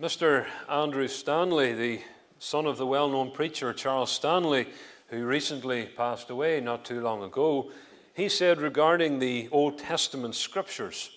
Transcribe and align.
Mr. 0.00 0.46
Andrew 0.66 1.06
Stanley, 1.08 1.74
the 1.74 2.00
son 2.38 2.64
of 2.64 2.78
the 2.78 2.86
well 2.86 3.10
known 3.10 3.30
preacher 3.30 3.70
Charles 3.74 4.10
Stanley, 4.10 4.66
who 5.08 5.26
recently 5.26 5.84
passed 5.94 6.30
away 6.30 6.58
not 6.58 6.86
too 6.86 7.02
long 7.02 7.22
ago, 7.22 7.70
he 8.14 8.26
said 8.26 8.62
regarding 8.62 9.18
the 9.18 9.46
Old 9.52 9.78
Testament 9.78 10.34
scriptures 10.34 11.10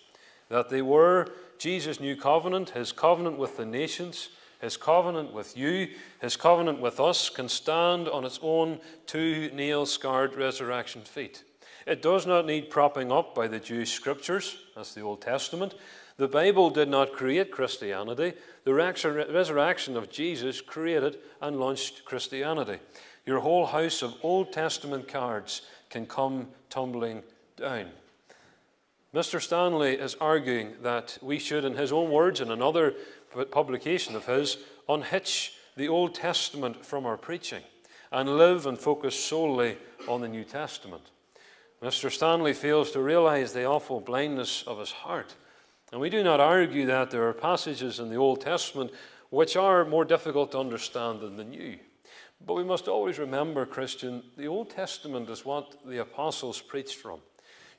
that 0.50 0.70
they 0.70 0.82
were 0.82 1.32
Jesus' 1.58 2.02
new 2.02 2.18
covenant, 2.18 2.72
his 2.72 2.92
covenant 2.92 3.38
with 3.38 3.56
the 3.56 3.66
nations, 3.66 4.28
his 4.60 4.76
covenant 4.76 5.32
with 5.32 5.56
you, 5.56 5.88
his 6.20 6.36
covenant 6.36 6.82
with 6.82 7.00
us, 7.00 7.30
can 7.30 7.48
stand 7.48 8.10
on 8.10 8.26
its 8.26 8.40
own 8.42 8.82
two 9.06 9.50
nail 9.54 9.86
scarred 9.86 10.36
resurrection 10.36 11.04
feet. 11.04 11.46
It 11.88 12.02
does 12.02 12.28
not 12.28 12.46
need 12.46 12.70
propping 12.70 13.14
up 13.14 13.34
by 13.34 13.48
the 13.48 13.62
Jewish 13.62 13.94
scriptures, 13.94 14.58
that's 14.76 14.94
the 14.94 15.02
Old 15.02 15.22
Testament. 15.22 15.74
The 16.18 16.28
Bible 16.28 16.70
did 16.70 16.90
not 16.90 17.14
create 17.14 17.52
Christianity. 17.52 18.34
The 18.66 18.74
resurrection 18.74 19.98
of 19.98 20.12
Jesus 20.12 20.62
created 20.62 21.18
and 21.42 21.60
launched 21.60 22.06
Christianity. 22.06 22.80
Your 23.26 23.40
whole 23.40 23.66
house 23.66 24.02
of 24.02 24.16
Old 24.22 24.52
Testament 24.54 25.08
cards 25.08 25.64
can 25.90 26.06
come 26.06 26.50
tumbling 26.70 27.24
down. 27.58 27.88
Mr. 29.14 29.42
Stanley 29.42 29.94
is 29.94 30.16
arguing 30.16 30.74
that 30.82 31.18
we 31.22 31.40
should, 31.40 31.66
in 31.66 31.76
his 31.76 31.92
own 31.92 32.12
words, 32.12 32.42
in 32.42 32.52
another 32.52 32.96
publication 33.52 34.16
of 34.16 34.26
his, 34.26 34.58
unhitch 34.90 35.54
the 35.78 35.88
Old 35.88 36.16
Testament 36.16 36.86
from 36.86 37.06
our 37.06 37.18
preaching 37.18 37.64
and 38.12 38.38
live 38.38 38.68
and 38.68 38.78
focus 38.78 39.20
solely 39.20 39.78
on 40.08 40.22
the 40.22 40.28
New 40.28 40.44
Testament. 40.44 41.04
Mr. 41.82 42.12
Stanley 42.12 42.54
fails 42.54 42.92
to 42.92 43.02
realize 43.02 43.54
the 43.54 43.66
awful 43.66 44.00
blindness 44.00 44.64
of 44.68 44.80
his 44.80 44.92
heart. 44.92 45.36
And 45.94 46.02
we 46.02 46.10
do 46.10 46.24
not 46.24 46.40
argue 46.40 46.88
that 46.88 47.12
there 47.12 47.28
are 47.28 47.34
passages 47.34 48.00
in 48.00 48.10
the 48.10 48.16
Old 48.16 48.42
Testament 48.42 48.90
which 49.30 49.56
are 49.56 49.86
more 49.86 50.04
difficult 50.04 50.52
to 50.54 50.60
understand 50.60 51.20
than 51.20 51.38
the 51.38 51.44
New. 51.44 51.78
But 52.44 52.56
we 52.56 52.64
must 52.64 52.88
always 52.88 53.20
remember, 53.20 53.68
Christian, 53.68 54.24
the 54.36 54.48
Old 54.48 54.72
Testament 54.72 55.30
is 55.30 55.46
what 55.46 55.76
the 55.86 56.02
apostles 56.02 56.60
preached 56.62 56.96
from. 56.96 57.20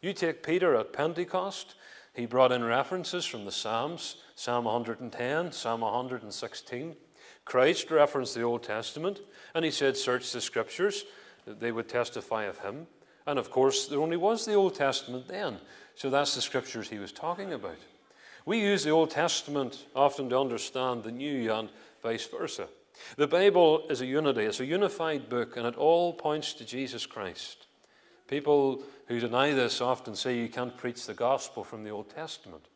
You 0.00 0.12
take 0.12 0.44
Peter 0.44 0.76
at 0.76 0.92
Pentecost, 0.92 1.74
he 2.14 2.24
brought 2.24 2.52
in 2.52 2.62
references 2.62 3.24
from 3.26 3.46
the 3.46 3.50
Psalms, 3.50 4.18
Psalm 4.36 4.66
110, 4.66 5.50
Psalm 5.50 5.80
116. 5.80 6.94
Christ 7.44 7.90
referenced 7.90 8.36
the 8.36 8.42
Old 8.42 8.62
Testament, 8.62 9.22
and 9.56 9.64
he 9.64 9.72
said, 9.72 9.96
Search 9.96 10.30
the 10.30 10.40
Scriptures, 10.40 11.04
they 11.48 11.72
would 11.72 11.88
testify 11.88 12.44
of 12.44 12.60
him. 12.60 12.86
And 13.26 13.40
of 13.40 13.50
course, 13.50 13.88
there 13.88 13.98
only 13.98 14.16
was 14.16 14.46
the 14.46 14.54
Old 14.54 14.76
Testament 14.76 15.26
then, 15.26 15.58
so 15.96 16.10
that's 16.10 16.36
the 16.36 16.42
Scriptures 16.42 16.88
he 16.88 17.00
was 17.00 17.10
talking 17.10 17.52
about. 17.52 17.78
We 18.46 18.60
use 18.60 18.84
the 18.84 18.90
Old 18.90 19.10
Testament 19.10 19.86
often 19.96 20.28
to 20.28 20.38
understand 20.38 21.02
the 21.02 21.10
New 21.10 21.50
and 21.50 21.70
vice 22.02 22.26
versa. 22.26 22.68
The 23.16 23.26
Bible 23.26 23.86
is 23.88 24.02
a 24.02 24.06
unity, 24.06 24.42
it's 24.42 24.60
a 24.60 24.66
unified 24.66 25.30
book, 25.30 25.56
and 25.56 25.66
it 25.66 25.76
all 25.76 26.12
points 26.12 26.52
to 26.54 26.64
Jesus 26.64 27.06
Christ. 27.06 27.66
People 28.28 28.82
who 29.08 29.18
deny 29.18 29.52
this 29.52 29.80
often 29.80 30.14
say 30.14 30.38
you 30.38 30.48
can't 30.48 30.76
preach 30.76 31.06
the 31.06 31.14
gospel 31.14 31.64
from 31.64 31.84
the 31.84 31.90
Old 31.90 32.10
Testament. 32.10 32.66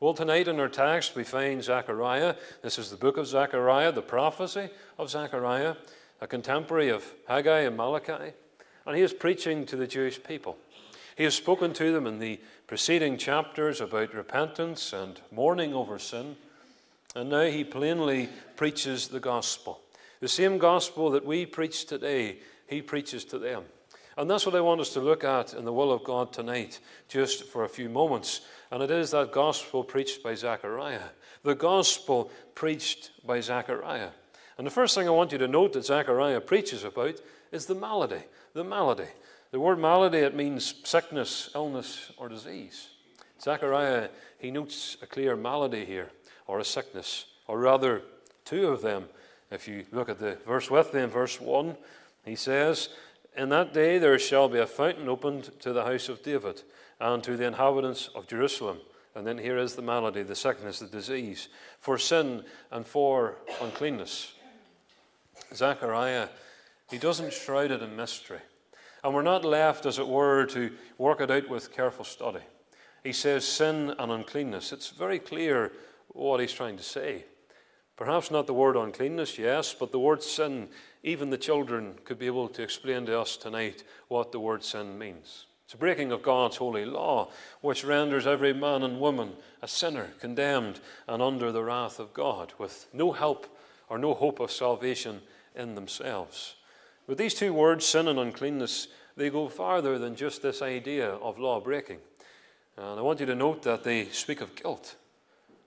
Well, 0.00 0.12
tonight 0.12 0.48
in 0.48 0.58
our 0.58 0.68
text 0.68 1.14
we 1.14 1.22
find 1.22 1.62
Zechariah. 1.62 2.34
This 2.62 2.78
is 2.78 2.90
the 2.90 2.96
book 2.96 3.16
of 3.16 3.28
Zechariah, 3.28 3.92
the 3.92 4.02
prophecy 4.02 4.70
of 4.98 5.08
Zechariah, 5.08 5.76
a 6.20 6.26
contemporary 6.26 6.88
of 6.88 7.04
Haggai 7.28 7.60
and 7.60 7.76
Malachi. 7.76 8.32
And 8.84 8.96
he 8.96 9.02
is 9.02 9.12
preaching 9.12 9.66
to 9.66 9.76
the 9.76 9.86
Jewish 9.86 10.22
people. 10.22 10.58
He 11.16 11.24
has 11.24 11.34
spoken 11.34 11.72
to 11.74 11.92
them 11.92 12.06
in 12.06 12.18
the 12.18 12.40
preceding 12.66 13.16
chapters 13.16 13.80
about 13.80 14.14
repentance 14.14 14.92
and 14.92 15.20
mourning 15.30 15.74
over 15.74 15.98
sin. 15.98 16.36
And 17.14 17.30
now 17.30 17.44
he 17.44 17.64
plainly 17.64 18.28
preaches 18.56 19.08
the 19.08 19.20
gospel. 19.20 19.80
The 20.20 20.28
same 20.28 20.58
gospel 20.58 21.10
that 21.10 21.24
we 21.24 21.46
preach 21.46 21.86
today, 21.86 22.38
he 22.66 22.82
preaches 22.82 23.24
to 23.26 23.38
them. 23.38 23.64
And 24.16 24.30
that's 24.30 24.46
what 24.46 24.54
I 24.54 24.60
want 24.60 24.80
us 24.80 24.94
to 24.94 25.00
look 25.00 25.24
at 25.24 25.52
in 25.52 25.64
the 25.64 25.72
will 25.72 25.92
of 25.92 26.02
God 26.02 26.32
tonight, 26.32 26.80
just 27.08 27.44
for 27.44 27.64
a 27.64 27.68
few 27.68 27.88
moments. 27.88 28.40
And 28.70 28.82
it 28.82 28.90
is 28.90 29.10
that 29.10 29.30
gospel 29.30 29.84
preached 29.84 30.22
by 30.22 30.34
Zechariah. 30.34 31.10
The 31.42 31.54
gospel 31.54 32.30
preached 32.54 33.10
by 33.26 33.40
Zechariah. 33.40 34.10
And 34.56 34.66
the 34.66 34.70
first 34.70 34.94
thing 34.94 35.06
I 35.06 35.12
want 35.12 35.32
you 35.32 35.38
to 35.38 35.48
note 35.48 35.74
that 35.74 35.84
Zechariah 35.84 36.40
preaches 36.40 36.82
about 36.82 37.20
is 37.52 37.66
the 37.66 37.74
malady. 37.74 38.22
The 38.54 38.64
malady. 38.64 39.08
The 39.56 39.60
word 39.60 39.78
malady, 39.78 40.18
it 40.18 40.36
means 40.36 40.74
sickness, 40.84 41.48
illness, 41.54 42.12
or 42.18 42.28
disease. 42.28 42.88
Zechariah, 43.40 44.10
he 44.38 44.50
notes 44.50 44.98
a 45.00 45.06
clear 45.06 45.34
malady 45.34 45.86
here, 45.86 46.10
or 46.46 46.58
a 46.58 46.64
sickness, 46.64 47.24
or 47.46 47.58
rather, 47.58 48.02
two 48.44 48.66
of 48.68 48.82
them. 48.82 49.06
If 49.50 49.66
you 49.66 49.86
look 49.92 50.10
at 50.10 50.18
the 50.18 50.36
verse 50.46 50.70
with 50.70 50.92
them, 50.92 51.08
verse 51.08 51.40
1, 51.40 51.74
he 52.26 52.36
says, 52.36 52.90
In 53.34 53.48
that 53.48 53.72
day 53.72 53.96
there 53.96 54.18
shall 54.18 54.50
be 54.50 54.58
a 54.58 54.66
fountain 54.66 55.08
opened 55.08 55.58
to 55.60 55.72
the 55.72 55.84
house 55.84 56.10
of 56.10 56.22
David 56.22 56.60
and 57.00 57.24
to 57.24 57.34
the 57.38 57.46
inhabitants 57.46 58.10
of 58.14 58.26
Jerusalem. 58.26 58.80
And 59.14 59.26
then 59.26 59.38
here 59.38 59.56
is 59.56 59.74
the 59.74 59.80
malady, 59.80 60.22
the 60.22 60.36
sickness, 60.36 60.80
the 60.80 60.86
disease, 60.86 61.48
for 61.80 61.96
sin 61.96 62.44
and 62.70 62.86
for 62.86 63.36
uncleanness. 63.62 64.34
Zechariah, 65.54 66.28
he 66.90 66.98
doesn't 66.98 67.32
shroud 67.32 67.70
it 67.70 67.80
in 67.80 67.96
mystery. 67.96 68.40
And 69.06 69.14
we're 69.14 69.22
not 69.22 69.44
left, 69.44 69.86
as 69.86 70.00
it 70.00 70.08
were, 70.08 70.46
to 70.46 70.72
work 70.98 71.20
it 71.20 71.30
out 71.30 71.48
with 71.48 71.72
careful 71.72 72.04
study. 72.04 72.40
He 73.04 73.12
says 73.12 73.44
sin 73.44 73.94
and 74.00 74.10
uncleanness. 74.10 74.72
It's 74.72 74.90
very 74.90 75.20
clear 75.20 75.70
what 76.08 76.40
he's 76.40 76.52
trying 76.52 76.76
to 76.76 76.82
say. 76.82 77.24
Perhaps 77.94 78.32
not 78.32 78.48
the 78.48 78.52
word 78.52 78.74
uncleanness, 78.74 79.38
yes, 79.38 79.72
but 79.72 79.92
the 79.92 80.00
word 80.00 80.24
sin. 80.24 80.70
Even 81.04 81.30
the 81.30 81.38
children 81.38 81.94
could 82.02 82.18
be 82.18 82.26
able 82.26 82.48
to 82.48 82.64
explain 82.64 83.06
to 83.06 83.20
us 83.20 83.36
tonight 83.36 83.84
what 84.08 84.32
the 84.32 84.40
word 84.40 84.64
sin 84.64 84.98
means. 84.98 85.46
It's 85.66 85.74
a 85.74 85.78
breaking 85.78 86.10
of 86.10 86.24
God's 86.24 86.56
holy 86.56 86.84
law, 86.84 87.30
which 87.60 87.84
renders 87.84 88.26
every 88.26 88.54
man 88.54 88.82
and 88.82 88.98
woman 88.98 89.34
a 89.62 89.68
sinner, 89.68 90.14
condemned 90.18 90.80
and 91.06 91.22
under 91.22 91.52
the 91.52 91.62
wrath 91.62 92.00
of 92.00 92.12
God, 92.12 92.54
with 92.58 92.88
no 92.92 93.12
help 93.12 93.46
or 93.88 93.98
no 93.98 94.14
hope 94.14 94.40
of 94.40 94.50
salvation 94.50 95.20
in 95.54 95.76
themselves. 95.76 96.56
But 97.06 97.18
these 97.18 97.34
two 97.34 97.52
words, 97.52 97.84
sin 97.84 98.08
and 98.08 98.18
uncleanness, 98.18 98.88
they 99.16 99.30
go 99.30 99.48
farther 99.48 99.98
than 99.98 100.16
just 100.16 100.42
this 100.42 100.60
idea 100.60 101.08
of 101.08 101.38
law 101.38 101.60
breaking. 101.60 101.98
And 102.76 102.98
I 102.98 103.02
want 103.02 103.20
you 103.20 103.26
to 103.26 103.34
note 103.34 103.62
that 103.62 103.84
they 103.84 104.06
speak 104.06 104.40
of 104.40 104.54
guilt. 104.54 104.96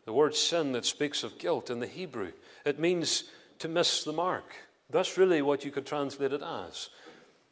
The 0.05 0.13
word 0.13 0.35
sin 0.35 0.71
that 0.73 0.85
speaks 0.85 1.23
of 1.23 1.39
guilt 1.39 1.69
in 1.69 1.79
the 1.79 1.87
Hebrew, 1.87 2.31
it 2.65 2.79
means 2.79 3.25
to 3.59 3.67
miss 3.67 4.03
the 4.03 4.13
mark. 4.13 4.53
That's 4.89 5.17
really 5.17 5.41
what 5.41 5.63
you 5.63 5.71
could 5.71 5.85
translate 5.85 6.33
it 6.33 6.41
as. 6.41 6.89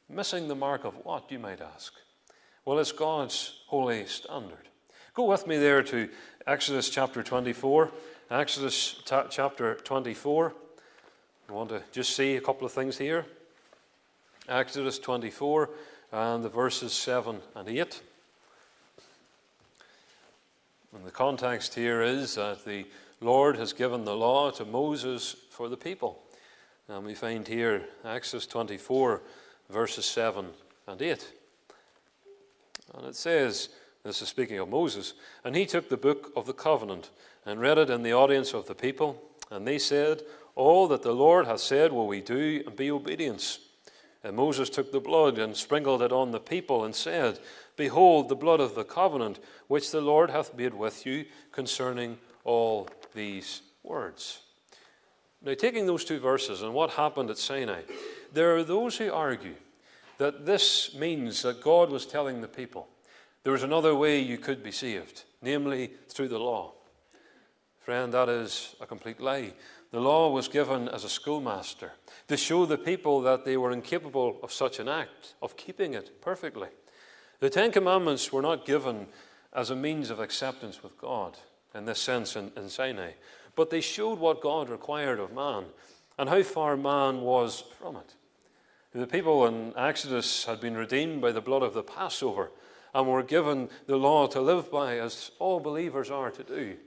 Missing 0.09 0.47
the 0.47 0.55
mark 0.55 0.85
of 0.85 0.93
what, 1.05 1.31
you 1.31 1.39
might 1.39 1.61
ask? 1.61 1.93
Well, 2.65 2.79
it's 2.79 2.91
God's 2.91 3.61
holy 3.67 4.05
standard. 4.05 4.69
Go 5.13 5.25
with 5.25 5.47
me 5.47 5.57
there 5.57 5.83
to 5.83 6.09
Exodus 6.45 6.89
chapter 6.89 7.23
24. 7.23 7.91
Exodus 8.29 9.01
t- 9.05 9.15
chapter 9.29 9.75
24. 9.75 10.53
I 11.49 11.51
want 11.51 11.69
to 11.69 11.81
just 11.91 12.15
see 12.15 12.35
a 12.35 12.41
couple 12.41 12.65
of 12.65 12.71
things 12.71 12.97
here. 12.97 13.25
Exodus 14.47 14.99
24 14.99 15.69
and 16.11 16.43
the 16.43 16.49
verses 16.49 16.93
7 16.93 17.39
and 17.55 17.69
8. 17.69 18.01
And 20.95 21.05
the 21.05 21.11
context 21.11 21.75
here 21.75 22.01
is 22.01 22.35
that 22.35 22.63
the 22.65 22.85
Lord 23.19 23.57
has 23.57 23.73
given 23.73 24.05
the 24.05 24.15
law 24.15 24.51
to 24.51 24.65
Moses 24.65 25.35
for 25.49 25.69
the 25.69 25.77
people. 25.77 26.23
And 26.87 27.05
we 27.05 27.13
find 27.13 27.47
here 27.47 27.83
Exodus 28.05 28.47
24, 28.47 29.21
verses 29.69 30.05
7 30.05 30.45
and 30.87 31.01
8. 31.01 31.33
And 32.95 33.05
it 33.05 33.15
says, 33.15 33.69
this 34.07 34.21
is 34.21 34.29
speaking 34.29 34.57
of 34.59 34.69
Moses, 34.69 35.13
and 35.43 35.53
he 35.53 35.65
took 35.65 35.89
the 35.89 35.97
book 35.97 36.31
of 36.37 36.45
the 36.45 36.53
covenant 36.53 37.09
and 37.45 37.59
read 37.59 37.77
it 37.77 37.89
in 37.89 38.03
the 38.03 38.13
audience 38.13 38.53
of 38.53 38.65
the 38.65 38.73
people. 38.73 39.21
And 39.51 39.67
they 39.67 39.79
said, 39.79 40.21
All 40.55 40.87
that 40.87 41.01
the 41.01 41.11
Lord 41.11 41.45
hath 41.45 41.59
said 41.59 41.91
will 41.91 42.07
we 42.07 42.21
do, 42.21 42.63
and 42.65 42.73
be 42.73 42.89
obedience. 42.89 43.59
And 44.23 44.35
Moses 44.35 44.69
took 44.69 44.91
the 44.91 44.99
blood 44.99 45.37
and 45.37 45.55
sprinkled 45.55 46.01
it 46.01 46.11
on 46.11 46.31
the 46.31 46.39
people 46.39 46.85
and 46.85 46.95
said, 46.95 47.39
Behold, 47.75 48.29
the 48.29 48.35
blood 48.35 48.59
of 48.59 48.75
the 48.75 48.83
covenant 48.83 49.39
which 49.67 49.91
the 49.91 50.01
Lord 50.01 50.31
hath 50.31 50.55
made 50.57 50.73
with 50.73 51.05
you 51.05 51.25
concerning 51.51 52.17
all 52.43 52.89
these 53.13 53.61
words. 53.83 54.39
Now, 55.41 55.53
taking 55.53 55.85
those 55.85 56.03
two 56.03 56.19
verses 56.19 56.61
and 56.61 56.73
what 56.73 56.91
happened 56.91 57.29
at 57.29 57.37
Sinai, 57.37 57.81
there 58.33 58.55
are 58.55 58.63
those 58.63 58.97
who 58.97 59.11
argue 59.11 59.55
that 60.17 60.45
this 60.45 60.95
means 60.95 61.43
that 61.43 61.61
God 61.61 61.91
was 61.91 62.05
telling 62.05 62.41
the 62.41 62.47
people 62.47 62.87
there 63.43 63.53
was 63.53 63.63
another 63.63 63.95
way 63.95 64.19
you 64.19 64.37
could 64.37 64.61
be 64.61 64.71
saved, 64.71 65.23
namely 65.41 65.91
through 66.09 66.27
the 66.27 66.39
law. 66.39 66.73
Friend, 67.79 68.13
that 68.13 68.27
is 68.27 68.75
a 68.81 68.85
complete 68.85 69.21
lie. 69.21 69.53
The 69.91 69.99
law 69.99 70.29
was 70.29 70.47
given 70.47 70.89
as 70.89 71.03
a 71.03 71.09
schoolmaster 71.09 71.93
to 72.27 72.37
show 72.37 72.65
the 72.65 72.77
people 72.77 73.21
that 73.21 73.45
they 73.45 73.55
were 73.55 73.71
incapable 73.71 74.37
of 74.43 74.51
such 74.51 74.79
an 74.79 74.89
act, 74.89 75.35
of 75.41 75.55
keeping 75.55 75.93
it 75.93 76.21
perfectly. 76.21 76.69
The 77.39 77.49
Ten 77.49 77.71
Commandments 77.71 78.31
were 78.31 78.41
not 78.41 78.65
given 78.65 79.07
as 79.53 79.69
a 79.69 79.75
means 79.75 80.09
of 80.09 80.19
acceptance 80.19 80.83
with 80.83 80.97
God 80.97 81.37
in 81.73 81.85
this 81.85 82.01
sense 82.01 82.35
in, 82.35 82.51
in 82.57 82.69
Sinai, 82.69 83.11
but 83.55 83.69
they 83.69 83.81
showed 83.81 84.19
what 84.19 84.41
God 84.41 84.69
required 84.69 85.19
of 85.19 85.33
man 85.33 85.65
and 86.17 86.29
how 86.29 86.43
far 86.43 86.75
man 86.75 87.21
was 87.21 87.63
from 87.79 87.95
it. 87.95 88.15
The 88.93 89.07
people 89.07 89.45
in 89.45 89.73
Exodus 89.77 90.45
had 90.45 90.59
been 90.59 90.75
redeemed 90.75 91.21
by 91.21 91.31
the 91.31 91.41
blood 91.41 91.61
of 91.61 91.73
the 91.73 91.83
Passover 91.83 92.51
and 92.93 93.07
were 93.07 93.23
given 93.23 93.69
the 93.85 93.97
law 93.97 94.27
to 94.27 94.41
live 94.41 94.71
by, 94.71 94.97
as 94.97 95.31
all 95.39 95.59
believers 95.59 96.09
are 96.09 96.31
to 96.31 96.43
do, 96.43 96.77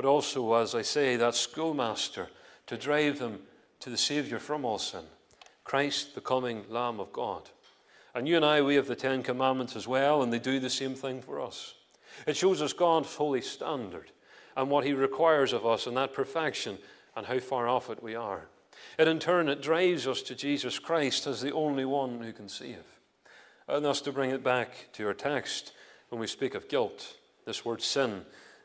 but 0.00 0.08
also, 0.08 0.54
as 0.54 0.74
I 0.74 0.80
say, 0.80 1.16
that 1.16 1.34
schoolmaster 1.34 2.30
to 2.68 2.78
drive 2.78 3.18
them 3.18 3.40
to 3.80 3.90
the 3.90 3.98
Saviour 3.98 4.40
from 4.40 4.64
all 4.64 4.78
sin, 4.78 5.04
Christ, 5.62 6.14
the 6.14 6.22
coming 6.22 6.64
Lamb 6.70 7.00
of 7.00 7.12
God. 7.12 7.50
And 8.14 8.26
you 8.26 8.36
and 8.36 8.44
I, 8.46 8.62
we 8.62 8.76
have 8.76 8.86
the 8.86 8.96
Ten 8.96 9.22
Commandments 9.22 9.76
as 9.76 9.86
well, 9.86 10.22
and 10.22 10.32
they 10.32 10.38
do 10.38 10.58
the 10.58 10.70
same 10.70 10.94
thing 10.94 11.20
for 11.20 11.38
us. 11.38 11.74
It 12.26 12.34
shows 12.34 12.62
us 12.62 12.72
God's 12.72 13.14
holy 13.14 13.42
standard 13.42 14.10
and 14.56 14.70
what 14.70 14.86
He 14.86 14.94
requires 14.94 15.52
of 15.52 15.66
us 15.66 15.86
and 15.86 15.98
that 15.98 16.14
perfection 16.14 16.78
and 17.14 17.26
how 17.26 17.38
far 17.38 17.68
off 17.68 17.90
it 17.90 18.02
we 18.02 18.14
are. 18.14 18.46
And 18.96 19.06
in 19.06 19.18
turn, 19.18 19.50
it 19.50 19.60
drives 19.60 20.06
us 20.06 20.22
to 20.22 20.34
Jesus 20.34 20.78
Christ 20.78 21.26
as 21.26 21.42
the 21.42 21.52
only 21.52 21.84
one 21.84 22.22
who 22.22 22.32
can 22.32 22.48
save. 22.48 22.86
And 23.68 23.84
thus, 23.84 24.00
to 24.00 24.12
bring 24.12 24.30
it 24.30 24.42
back 24.42 24.88
to 24.94 25.02
your 25.02 25.12
text, 25.12 25.72
when 26.08 26.22
we 26.22 26.26
speak 26.26 26.54
of 26.54 26.70
guilt, 26.70 27.18
this 27.44 27.66
word 27.66 27.82
sin 27.82 28.22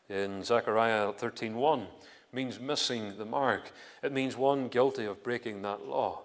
in 0.10 0.44
Zechariah 0.44 1.14
13:1 1.14 1.88
means 2.32 2.60
missing 2.60 3.18
the 3.18 3.26
mark. 3.26 3.72
It 4.04 4.12
means 4.12 4.38
one 4.38 4.68
guilty 4.68 5.06
of 5.06 5.24
breaking 5.24 5.62
that 5.62 5.86
law. 5.86 6.24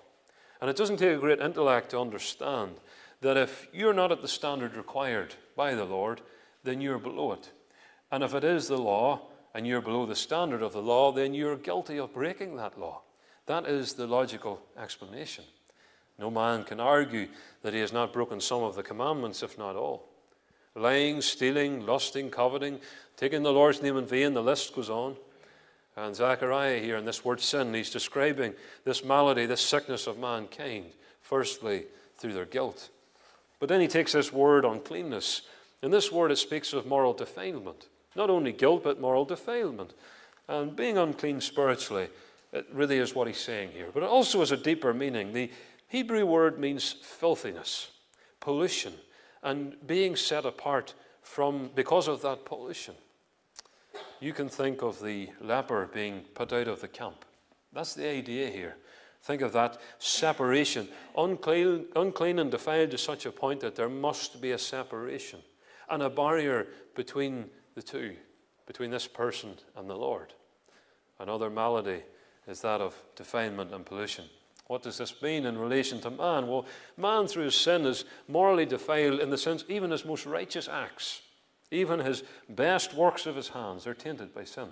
And 0.60 0.68
it 0.68 0.76
doesn't 0.76 0.98
take 0.98 1.16
a 1.16 1.20
great 1.20 1.40
intellect 1.40 1.90
to 1.90 2.00
understand 2.00 2.76
that 3.20 3.36
if 3.36 3.68
you're 3.72 3.94
not 3.94 4.12
at 4.12 4.22
the 4.22 4.28
standard 4.28 4.76
required 4.76 5.34
by 5.56 5.74
the 5.74 5.84
Lord, 5.84 6.20
then 6.64 6.80
you're 6.80 6.98
below 6.98 7.32
it. 7.32 7.50
And 8.10 8.22
if 8.22 8.34
it 8.34 8.44
is 8.44 8.68
the 8.68 8.78
law 8.78 9.28
and 9.54 9.66
you're 9.66 9.80
below 9.80 10.06
the 10.06 10.16
standard 10.16 10.62
of 10.62 10.72
the 10.72 10.82
law, 10.82 11.12
then 11.12 11.32
you're 11.32 11.56
guilty 11.56 11.98
of 11.98 12.12
breaking 12.12 12.56
that 12.56 12.78
law. 12.78 13.02
That 13.46 13.66
is 13.66 13.94
the 13.94 14.06
logical 14.06 14.60
explanation. 14.76 15.44
No 16.18 16.30
man 16.30 16.64
can 16.64 16.80
argue 16.80 17.28
that 17.62 17.72
he 17.72 17.80
has 17.80 17.92
not 17.92 18.12
broken 18.12 18.40
some 18.40 18.62
of 18.62 18.74
the 18.74 18.82
commandments, 18.82 19.42
if 19.42 19.56
not 19.56 19.76
all. 19.76 20.09
Lying, 20.74 21.20
stealing, 21.20 21.84
lusting, 21.84 22.30
coveting, 22.30 22.80
taking 23.16 23.42
the 23.42 23.52
Lord's 23.52 23.82
name 23.82 23.96
in 23.96 24.06
vain, 24.06 24.34
the 24.34 24.42
list 24.42 24.74
goes 24.74 24.90
on. 24.90 25.16
And 25.96 26.14
Zechariah 26.14 26.80
here 26.80 26.96
in 26.96 27.04
this 27.04 27.24
word 27.24 27.40
sin, 27.40 27.74
he's 27.74 27.90
describing 27.90 28.54
this 28.84 29.04
malady, 29.04 29.46
this 29.46 29.60
sickness 29.60 30.06
of 30.06 30.18
mankind, 30.18 30.86
firstly 31.20 31.84
through 32.16 32.34
their 32.34 32.46
guilt. 32.46 32.90
But 33.58 33.68
then 33.68 33.80
he 33.80 33.88
takes 33.88 34.12
this 34.12 34.32
word 34.32 34.64
uncleanness. 34.64 35.42
In 35.82 35.90
this 35.90 36.12
word, 36.12 36.30
it 36.30 36.36
speaks 36.36 36.72
of 36.72 36.86
moral 36.86 37.12
defilement. 37.12 37.88
Not 38.16 38.30
only 38.30 38.52
guilt, 38.52 38.84
but 38.84 39.00
moral 39.00 39.24
defilement. 39.24 39.92
And 40.48 40.74
being 40.74 40.98
unclean 40.98 41.40
spiritually, 41.40 42.08
it 42.52 42.66
really 42.72 42.98
is 42.98 43.14
what 43.14 43.26
he's 43.26 43.38
saying 43.38 43.70
here. 43.72 43.88
But 43.92 44.02
it 44.02 44.08
also 44.08 44.40
has 44.40 44.52
a 44.52 44.56
deeper 44.56 44.94
meaning. 44.94 45.32
The 45.32 45.50
Hebrew 45.88 46.24
word 46.24 46.58
means 46.58 46.92
filthiness, 46.92 47.90
pollution, 48.40 48.94
and 49.42 49.76
being 49.86 50.16
set 50.16 50.44
apart 50.44 50.94
from 51.22 51.70
because 51.74 52.08
of 52.08 52.22
that 52.22 52.44
pollution. 52.44 52.94
You 54.20 54.32
can 54.32 54.48
think 54.48 54.82
of 54.82 55.02
the 55.02 55.30
leper 55.40 55.88
being 55.92 56.22
put 56.34 56.52
out 56.52 56.68
of 56.68 56.80
the 56.80 56.88
camp. 56.88 57.24
That's 57.72 57.94
the 57.94 58.08
idea 58.08 58.48
here. 58.48 58.76
Think 59.22 59.42
of 59.42 59.52
that 59.52 59.78
separation. 59.98 60.88
Unclean, 61.16 61.86
unclean 61.94 62.38
and 62.38 62.50
defiled 62.50 62.90
to 62.92 62.98
such 62.98 63.26
a 63.26 63.32
point 63.32 63.60
that 63.60 63.76
there 63.76 63.88
must 63.88 64.40
be 64.40 64.52
a 64.52 64.58
separation 64.58 65.40
and 65.88 66.02
a 66.02 66.10
barrier 66.10 66.68
between 66.94 67.46
the 67.74 67.82
two, 67.82 68.14
between 68.66 68.90
this 68.90 69.06
person 69.06 69.54
and 69.76 69.88
the 69.88 69.96
Lord. 69.96 70.32
Another 71.18 71.50
malady 71.50 72.02
is 72.46 72.60
that 72.62 72.80
of 72.80 72.94
defilement 73.14 73.72
and 73.72 73.84
pollution. 73.84 74.24
What 74.70 74.84
does 74.84 74.98
this 74.98 75.20
mean 75.20 75.46
in 75.46 75.58
relation 75.58 76.00
to 76.02 76.10
man? 76.10 76.46
Well, 76.46 76.64
man 76.96 77.26
through 77.26 77.46
his 77.46 77.56
sin 77.56 77.84
is 77.86 78.04
morally 78.28 78.64
defiled 78.64 79.18
in 79.18 79.28
the 79.28 79.36
sense 79.36 79.64
even 79.68 79.90
his 79.90 80.04
most 80.04 80.26
righteous 80.26 80.68
acts, 80.68 81.22
even 81.72 81.98
his 81.98 82.22
best 82.48 82.94
works 82.94 83.26
of 83.26 83.34
his 83.34 83.48
hands, 83.48 83.84
are 83.88 83.94
tainted 83.94 84.32
by 84.32 84.44
sin. 84.44 84.68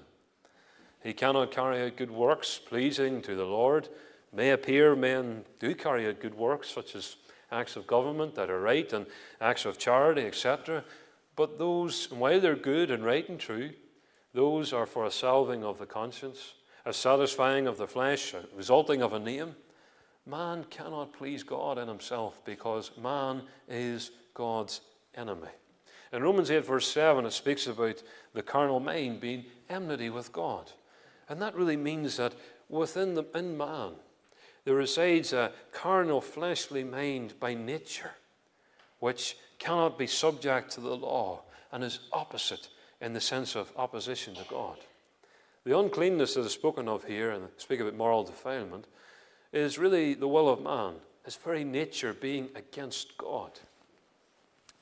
He 1.03 1.13
cannot 1.13 1.51
carry 1.51 1.83
out 1.83 1.97
good 1.97 2.13
works 2.13 2.61
pleasing 2.65 3.21
to 3.23 3.35
the 3.35 3.45
Lord. 3.45 3.89
May 4.33 4.53
appear 4.53 4.95
men 4.95 5.45
do 5.59 5.75
carry 5.75 6.07
out 6.07 6.21
good 6.21 6.37
works, 6.37 6.71
such 6.71 6.95
as 6.95 7.17
acts 7.51 7.75
of 7.75 7.89
government 7.89 8.37
that 8.37 8.51
are 8.51 8.61
right 8.61 8.93
and 8.93 9.05
acts 9.41 9.65
of 9.65 9.79
charity, 9.79 10.23
etc. 10.23 10.85
But 11.35 11.59
those, 11.59 12.09
while 12.13 12.41
they're 12.41 12.55
good 12.55 12.93
and 12.93 13.05
right 13.05 13.29
and 13.29 13.41
true, 13.41 13.71
those 14.33 14.73
are 14.73 14.87
for 14.87 15.07
a 15.07 15.11
salving 15.11 15.65
of 15.65 15.81
the 15.81 15.87
conscience 15.87 16.55
a 16.87 16.93
satisfying 16.93 17.67
of 17.67 17.79
the 17.79 17.89
flesh, 17.89 18.33
a 18.33 18.45
resulting 18.57 19.03
of 19.03 19.13
a 19.13 19.19
name. 19.19 19.57
Man 20.29 20.65
cannot 20.69 21.15
please 21.15 21.43
God 21.43 21.79
in 21.79 21.89
himself 21.89 22.45
because 22.45 22.91
man 23.01 23.43
is 23.67 24.11
God's 24.35 24.83
enemy. 25.15 25.49
In 26.13 26.23
Romans 26.23 26.51
8, 26.51 26.67
verse 26.67 26.87
7, 26.93 27.25
it 27.25 27.33
speaks 27.33 27.67
about 27.67 28.03
the 28.35 28.43
carnal 28.43 28.79
mind 28.79 29.21
being 29.21 29.47
enmity 29.71 30.11
with 30.11 30.33
God. 30.33 30.71
And 31.31 31.41
that 31.41 31.55
really 31.55 31.77
means 31.77 32.19
that 32.19 32.35
within 32.69 33.15
the, 33.15 33.25
in 33.35 33.57
man, 33.57 33.93
there 34.65 34.75
resides 34.75 35.33
a 35.33 35.53
carnal, 35.73 36.21
fleshly 36.21 36.85
mind 36.85 37.35
by 37.41 37.55
nature, 37.55 38.13
which 39.01 39.37
cannot 39.59 39.99
be 39.99 40.07
subject 40.07 40.73
to 40.73 40.81
the 40.81 40.97
law 40.97 41.41
and 41.73 41.83
is 41.83 42.01
opposite 42.13 42.69
in 43.01 43.15
the 43.15 43.21
sense 43.21 43.55
of 43.55 43.73
opposition 43.77 44.35
to 44.35 44.45
God. 44.51 44.77
The 45.65 45.79
uncleanness 45.79 46.35
that 46.35 46.43
is 46.43 46.53
spoken 46.53 46.87
of 46.87 47.05
here, 47.05 47.31
and 47.31 47.49
speak 47.57 47.81
about 47.81 47.95
moral 47.95 48.25
defilement, 48.25 48.87
is 49.53 49.79
really 49.79 50.15
the 50.15 50.29
will 50.29 50.49
of 50.49 50.63
man, 50.63 50.95
his 51.25 51.37
very 51.37 51.65
nature 51.65 52.13
being 52.13 52.49
against 52.55 53.17
God. 53.17 53.53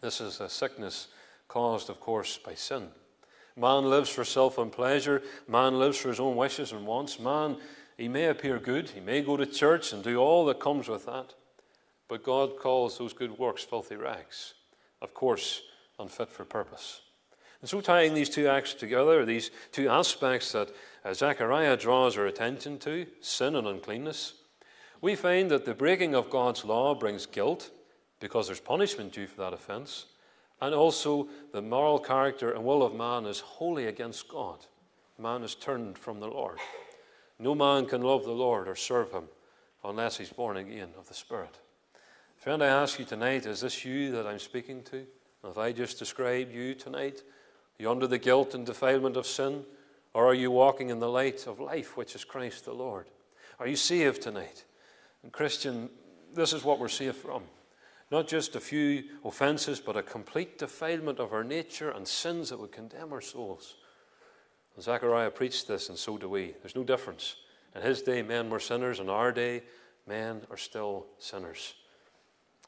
This 0.00 0.20
is 0.20 0.40
a 0.40 0.48
sickness 0.48 1.08
caused, 1.48 1.88
of 1.90 2.00
course, 2.00 2.38
by 2.38 2.54
sin. 2.54 2.88
Man 3.56 3.88
lives 3.88 4.10
for 4.10 4.24
self 4.24 4.58
and 4.58 4.70
pleasure. 4.70 5.22
Man 5.48 5.78
lives 5.78 5.96
for 5.98 6.08
his 6.08 6.20
own 6.20 6.36
wishes 6.36 6.72
and 6.72 6.86
wants. 6.86 7.18
Man, 7.18 7.56
he 7.96 8.08
may 8.08 8.26
appear 8.26 8.58
good. 8.58 8.90
He 8.90 9.00
may 9.00 9.22
go 9.22 9.36
to 9.36 9.46
church 9.46 9.92
and 9.92 10.02
do 10.02 10.18
all 10.18 10.44
that 10.46 10.60
comes 10.60 10.88
with 10.88 11.06
that. 11.06 11.34
But 12.08 12.22
God 12.22 12.58
calls 12.58 12.98
those 12.98 13.14
good 13.14 13.38
works 13.38 13.64
filthy 13.64 13.96
rags. 13.96 14.54
Of 15.00 15.14
course, 15.14 15.62
unfit 15.98 16.30
for 16.30 16.44
purpose. 16.44 17.00
And 17.62 17.70
so, 17.70 17.80
tying 17.80 18.12
these 18.12 18.28
two 18.28 18.48
acts 18.48 18.74
together, 18.74 19.24
these 19.24 19.50
two 19.72 19.88
aspects 19.88 20.52
that 20.52 20.70
uh, 21.04 21.14
Zechariah 21.14 21.78
draws 21.78 22.18
our 22.18 22.26
attention 22.26 22.78
to 22.80 23.06
sin 23.22 23.56
and 23.56 23.66
uncleanness 23.66 24.34
we 25.00 25.14
find 25.14 25.50
that 25.50 25.64
the 25.64 25.74
breaking 25.74 26.14
of 26.14 26.30
God's 26.30 26.64
law 26.64 26.94
brings 26.94 27.26
guilt 27.26 27.70
because 28.20 28.46
there's 28.46 28.60
punishment 28.60 29.12
due 29.12 29.26
for 29.26 29.36
that 29.42 29.52
offense, 29.52 30.06
and 30.60 30.74
also 30.74 31.28
the 31.52 31.60
moral 31.60 31.98
character 31.98 32.50
and 32.50 32.64
will 32.64 32.82
of 32.82 32.94
man 32.94 33.26
is 33.26 33.40
wholly 33.40 33.86
against 33.86 34.28
God. 34.28 34.58
Man 35.18 35.42
is 35.42 35.54
turned 35.54 35.98
from 35.98 36.20
the 36.20 36.28
Lord. 36.28 36.58
No 37.38 37.54
man 37.54 37.86
can 37.86 38.02
love 38.02 38.24
the 38.24 38.32
Lord 38.32 38.68
or 38.68 38.74
serve 38.74 39.12
him 39.12 39.24
unless 39.84 40.16
he's 40.16 40.30
born 40.30 40.56
again 40.56 40.88
of 40.98 41.08
the 41.08 41.14
Spirit. 41.14 41.58
Friend, 42.36 42.62
I 42.62 42.68
ask 42.68 42.98
you 42.98 43.04
tonight, 43.04 43.46
is 43.46 43.60
this 43.60 43.84
you 43.84 44.12
that 44.12 44.26
I'm 44.26 44.38
speaking 44.38 44.82
to? 44.84 45.06
Have 45.44 45.58
I 45.58 45.72
just 45.72 45.98
described 45.98 46.52
you 46.52 46.74
tonight? 46.74 47.22
Are 47.78 47.82
you 47.82 47.90
under 47.90 48.06
the 48.06 48.18
guilt 48.18 48.54
and 48.54 48.64
defilement 48.64 49.16
of 49.16 49.26
sin? 49.26 49.64
Or 50.14 50.26
are 50.26 50.34
you 50.34 50.50
walking 50.50 50.88
in 50.88 50.98
the 50.98 51.08
light 51.08 51.46
of 51.46 51.60
life, 51.60 51.96
which 51.96 52.14
is 52.14 52.24
Christ 52.24 52.64
the 52.64 52.72
Lord? 52.72 53.06
Are 53.58 53.66
you 53.66 53.76
saved 53.76 54.22
tonight? 54.22 54.64
And, 55.26 55.32
Christian, 55.32 55.90
this 56.34 56.52
is 56.52 56.62
what 56.62 56.78
we're 56.78 56.86
saved 56.86 57.16
from. 57.16 57.42
Not 58.12 58.28
just 58.28 58.54
a 58.54 58.60
few 58.60 59.02
offenses, 59.24 59.80
but 59.80 59.96
a 59.96 60.02
complete 60.04 60.56
defilement 60.56 61.18
of 61.18 61.32
our 61.32 61.42
nature 61.42 61.90
and 61.90 62.06
sins 62.06 62.50
that 62.50 62.60
would 62.60 62.70
condemn 62.70 63.12
our 63.12 63.20
souls. 63.20 63.74
And 64.76 64.84
Zechariah 64.84 65.32
preached 65.32 65.66
this, 65.66 65.88
and 65.88 65.98
so 65.98 66.16
do 66.16 66.28
we. 66.28 66.54
There's 66.62 66.76
no 66.76 66.84
difference. 66.84 67.34
In 67.74 67.82
his 67.82 68.02
day, 68.02 68.22
men 68.22 68.50
were 68.50 68.60
sinners. 68.60 69.00
In 69.00 69.08
our 69.08 69.32
day, 69.32 69.64
men 70.06 70.42
are 70.48 70.56
still 70.56 71.06
sinners. 71.18 71.74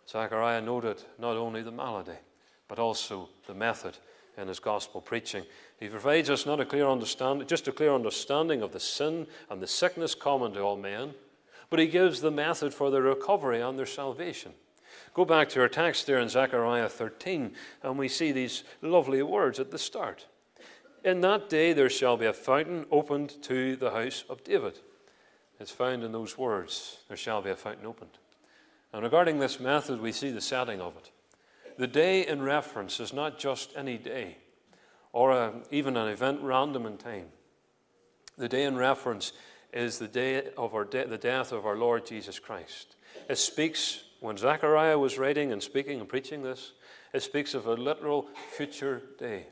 Zechariah 0.09 0.61
noted 0.61 1.01
not 1.17 1.37
only 1.37 1.63
the 1.63 1.71
malady, 1.71 2.19
but 2.67 2.81
also 2.81 3.29
the 3.47 3.55
method 3.55 3.97
in 4.37 4.49
his 4.49 4.59
gospel 4.59 5.01
preaching. 5.01 5.45
He 5.79 5.87
provides 5.87 6.29
us 6.29 6.45
not 6.45 6.59
a 6.59 6.65
clear 6.65 6.89
understanding, 6.89 7.47
just 7.47 7.69
a 7.69 7.73
clear 7.73 7.95
understanding 7.95 8.63
of 8.63 8.73
the 8.73 8.81
sin 8.81 9.29
and 9.49 9.63
the 9.63 9.69
sickness 9.69 10.17
common 10.17 10.55
to 10.55 10.61
all 10.63 10.77
men, 10.77 11.15
but 11.71 11.79
he 11.79 11.87
gives 11.87 12.21
the 12.21 12.31
method 12.31 12.73
for 12.73 12.91
their 12.91 13.03
recovery 13.03 13.61
and 13.61 13.79
their 13.79 13.87
salvation. 13.87 14.53
Go 15.15 15.25
back 15.25 15.49
to 15.51 15.61
our 15.61 15.69
text 15.69 16.07
there 16.07 16.19
in 16.19 16.29
Zechariah 16.29 16.89
13, 16.89 17.53
and 17.83 17.99
we 17.99 18.09
see 18.09 18.33
these 18.33 18.65
lovely 18.83 19.23
words 19.23 19.59
at 19.59 19.71
the 19.71 19.79
start. 19.79 20.27
In 21.05 21.21
that 21.23 21.49
day 21.49 21.73
there 21.73 21.91
shall 21.91 22.17
be 22.17 22.27
a 22.27 22.33
fountain 22.33 22.87
opened 22.91 23.43
to 23.43 23.77
the 23.77 23.91
house 23.91 24.25
of 24.29 24.45
David. 24.45 24.79
It's 25.61 25.71
found 25.71 26.05
in 26.05 26.13
those 26.13 26.39
words, 26.39 26.99
there 27.09 27.17
shall 27.17 27.43
be 27.43 27.51
a 27.51 27.57
fountain 27.57 27.87
opened. 27.87 28.19
And 28.93 29.03
regarding 29.03 29.39
this 29.39 29.61
method, 29.61 30.01
we 30.01 30.13
see 30.13 30.31
the 30.31 30.41
setting 30.41 30.81
of 30.81 30.97
it. 30.97 31.11
The 31.77 31.87
day 31.87 32.27
in 32.27 32.43
reference 32.43 33.01
is 33.01 33.13
not 33.13 33.39
just 33.39 33.73
any 33.77 33.99
day 33.99 34.39
or 35.13 35.33
a, 35.33 35.53
even 35.71 35.97
an 35.97 36.09
event 36.09 36.41
random 36.43 36.87
in 36.87 36.97
time. 36.97 37.27
The 38.37 38.49
day 38.49 38.65
in 38.65 38.77
reference 38.77 39.33
is 39.73 39.99
the 39.99 40.09
day 40.09 40.49
of 40.57 40.75
our 40.75 40.85
de- 40.85 41.07
the 41.07 41.19
death 41.19 41.53
of 41.53 41.67
our 41.67 41.77
Lord 41.77 42.07
Jesus 42.07 42.39
Christ. 42.39 42.97
It 43.29 43.39
speaks, 43.39 44.03
when 44.21 44.37
Zechariah 44.37 44.99
was 44.99 45.19
writing 45.19 45.53
and 45.53 45.63
speaking 45.63 46.01
and 46.01 46.09
preaching 46.09 46.43
this, 46.43 46.73
it 47.13 47.23
speaks 47.23 47.55
of 47.55 47.67
a 47.67 47.75
literal 47.75 48.29
future 48.57 49.03
day, 49.19 49.47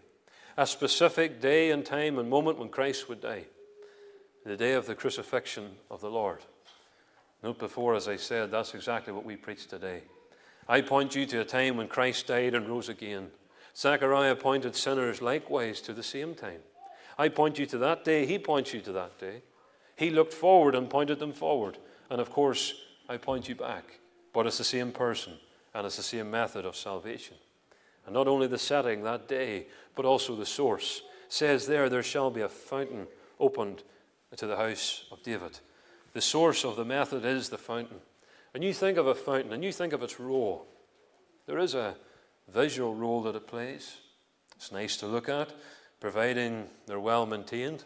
a 0.56 0.66
specific 0.66 1.40
day 1.40 1.70
and 1.70 1.84
time 1.84 2.18
and 2.18 2.28
moment 2.28 2.58
when 2.58 2.68
Christ 2.68 3.08
would 3.08 3.20
die, 3.20 3.44
the 4.44 4.56
day 4.56 4.74
of 4.74 4.86
the 4.86 4.94
crucifixion 4.94 5.76
of 5.90 6.00
the 6.00 6.10
Lord. 6.10 6.40
Note 7.42 7.58
before, 7.58 7.94
as 7.94 8.08
I 8.08 8.16
said, 8.16 8.50
that's 8.50 8.74
exactly 8.74 9.12
what 9.12 9.24
we 9.24 9.36
preach 9.36 9.66
today. 9.66 10.02
I 10.68 10.80
point 10.80 11.14
you 11.14 11.26
to 11.26 11.40
a 11.40 11.44
time 11.44 11.76
when 11.76 11.88
Christ 11.88 12.26
died 12.26 12.54
and 12.54 12.68
rose 12.68 12.88
again. 12.88 13.30
Zechariah 13.76 14.36
pointed 14.36 14.74
sinners 14.74 15.20
likewise 15.20 15.80
to 15.82 15.92
the 15.92 16.02
same 16.02 16.34
time. 16.34 16.60
I 17.18 17.28
point 17.28 17.58
you 17.58 17.66
to 17.66 17.78
that 17.78 18.04
day, 18.04 18.26
he 18.26 18.38
points 18.38 18.74
you 18.74 18.80
to 18.80 18.92
that 18.92 19.18
day. 19.18 19.42
He 19.96 20.10
looked 20.10 20.34
forward 20.34 20.74
and 20.74 20.90
pointed 20.90 21.18
them 21.18 21.32
forward. 21.32 21.78
And 22.10 22.20
of 22.20 22.30
course, 22.30 22.74
I 23.08 23.16
point 23.16 23.48
you 23.48 23.54
back. 23.54 23.98
But 24.32 24.46
it's 24.46 24.58
the 24.58 24.64
same 24.64 24.92
person 24.92 25.34
and 25.74 25.86
it's 25.86 25.96
the 25.96 26.02
same 26.02 26.30
method 26.30 26.64
of 26.64 26.76
salvation. 26.76 27.36
And 28.04 28.14
not 28.14 28.28
only 28.28 28.46
the 28.46 28.58
setting 28.58 29.02
that 29.02 29.28
day, 29.28 29.66
but 29.94 30.04
also 30.04 30.36
the 30.36 30.46
source. 30.46 31.02
says 31.28 31.66
there, 31.66 31.88
there 31.88 32.02
shall 32.02 32.30
be 32.30 32.42
a 32.42 32.48
fountain 32.48 33.08
opened 33.40 33.82
to 34.36 34.46
the 34.46 34.56
house 34.56 35.04
of 35.10 35.22
David. 35.22 35.58
The 36.12 36.20
source 36.20 36.64
of 36.64 36.76
the 36.76 36.84
method 36.84 37.24
is 37.24 37.48
the 37.48 37.58
fountain. 37.58 37.98
And 38.54 38.62
you 38.62 38.72
think 38.72 38.96
of 38.96 39.06
a 39.06 39.14
fountain 39.14 39.52
and 39.52 39.64
you 39.64 39.72
think 39.72 39.92
of 39.92 40.02
its 40.02 40.20
role. 40.20 40.66
There 41.46 41.58
is 41.58 41.74
a 41.74 41.96
visual 42.48 42.94
role 42.94 43.22
that 43.22 43.36
it 43.36 43.46
plays. 43.46 43.98
It's 44.56 44.72
nice 44.72 44.96
to 44.98 45.06
look 45.06 45.28
at, 45.28 45.52
providing 46.00 46.68
they're 46.86 47.00
well 47.00 47.26
maintained. 47.26 47.84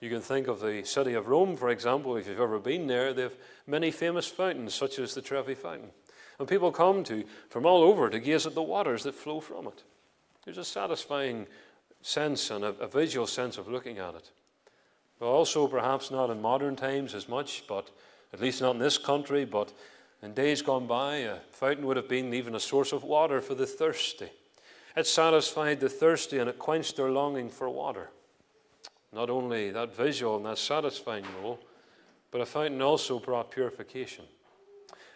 You 0.00 0.08
can 0.08 0.22
think 0.22 0.48
of 0.48 0.60
the 0.60 0.82
city 0.84 1.12
of 1.12 1.28
Rome, 1.28 1.56
for 1.56 1.68
example, 1.68 2.16
if 2.16 2.26
you've 2.26 2.40
ever 2.40 2.58
been 2.58 2.86
there. 2.86 3.12
They 3.12 3.22
have 3.22 3.36
many 3.66 3.90
famous 3.90 4.26
fountains, 4.26 4.74
such 4.74 4.98
as 4.98 5.14
the 5.14 5.20
Trevi 5.20 5.54
Fountain. 5.54 5.90
And 6.38 6.48
people 6.48 6.72
come 6.72 7.04
to 7.04 7.24
from 7.50 7.66
all 7.66 7.82
over 7.82 8.08
to 8.08 8.18
gaze 8.18 8.46
at 8.46 8.54
the 8.54 8.62
waters 8.62 9.02
that 9.02 9.14
flow 9.14 9.40
from 9.40 9.66
it. 9.66 9.82
There's 10.44 10.56
a 10.56 10.64
satisfying 10.64 11.46
sense 12.00 12.50
and 12.50 12.64
a, 12.64 12.68
a 12.80 12.88
visual 12.88 13.26
sense 13.26 13.58
of 13.58 13.68
looking 13.68 13.98
at 13.98 14.14
it. 14.14 14.30
But 15.18 15.26
also, 15.26 15.68
perhaps 15.68 16.10
not 16.10 16.30
in 16.30 16.40
modern 16.40 16.76
times 16.76 17.14
as 17.14 17.28
much, 17.28 17.64
but 17.68 17.90
at 18.32 18.40
least 18.40 18.62
not 18.62 18.74
in 18.74 18.80
this 18.80 18.96
country, 18.96 19.44
but 19.44 19.70
in 20.22 20.32
days 20.32 20.62
gone 20.62 20.86
by, 20.86 21.16
a 21.16 21.36
fountain 21.50 21.84
would 21.86 21.98
have 21.98 22.08
been 22.08 22.32
even 22.32 22.54
a 22.54 22.60
source 22.60 22.92
of 22.92 23.04
water 23.04 23.42
for 23.42 23.54
the 23.54 23.66
thirsty. 23.66 24.30
It 24.96 25.06
satisfied 25.06 25.80
the 25.80 25.90
thirsty 25.90 26.38
and 26.38 26.48
it 26.48 26.58
quenched 26.58 26.96
their 26.96 27.10
longing 27.10 27.50
for 27.50 27.68
water. 27.68 28.08
Not 29.12 29.30
only 29.30 29.70
that 29.70 29.94
visual 29.94 30.36
and 30.36 30.46
that 30.46 30.58
satisfying 30.58 31.24
role, 31.42 31.58
but 32.30 32.40
a 32.40 32.46
fountain 32.46 32.80
also 32.80 33.18
brought 33.18 33.50
purification. 33.50 34.24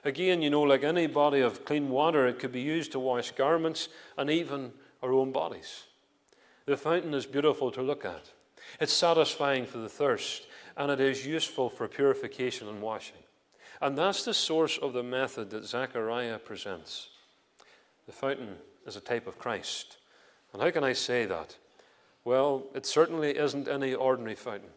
Again, 0.05 0.43
you 0.43 0.51
know, 0.51 0.63
like 0.63 0.85
any 0.85 1.07
body 1.07 1.41
of 1.41 1.65
clean 1.65 1.89
water, 1.89 2.27
it 2.27 2.39
could 2.39 2.53
be 2.53 2.61
used 2.61 2.93
to 2.93 2.99
wash 2.99 3.31
garments 3.31 3.89
and 4.19 4.29
even 4.29 4.73
our 5.03 5.13
own 5.13 5.33
bodies. 5.33 5.85
The 6.67 6.77
fountain 6.77 7.15
is 7.15 7.27
beautiful 7.27 7.71
to 7.71 7.83
look 7.83 8.05
at. 8.05 8.31
It's 8.81 8.93
satisfying 8.93 9.67
for 9.67 9.79
the 9.79 9.89
thirst, 9.89 10.47
and 10.77 10.91
it 10.91 11.01
is 11.01 11.27
useful 11.27 11.71
for 11.71 11.89
purification 11.89 12.69
and 12.69 12.83
washing. 12.83 13.17
And 13.81 13.97
that's 13.97 14.25
the 14.25 14.35
source 14.35 14.79
of 14.79 14.93
the 14.93 15.03
method 15.03 15.51
that 15.51 15.65
Zechariah 15.65 16.39
presents. 16.39 17.09
The 18.07 18.13
fountain 18.13 18.57
is 18.87 18.97
a 18.97 19.01
type 19.01 19.27
of 19.27 19.39
Christ. 19.39 19.99
And 20.53 20.63
how 20.63 20.71
can 20.71 20.85
I 20.85 20.93
say 20.93 21.27
that? 21.27 21.57
Well, 22.25 22.65
it 22.75 22.87
certainly 22.87 23.37
isn't 23.37 23.69
any 23.69 23.95
ordinary 23.95 24.35
fountain. 24.35 24.71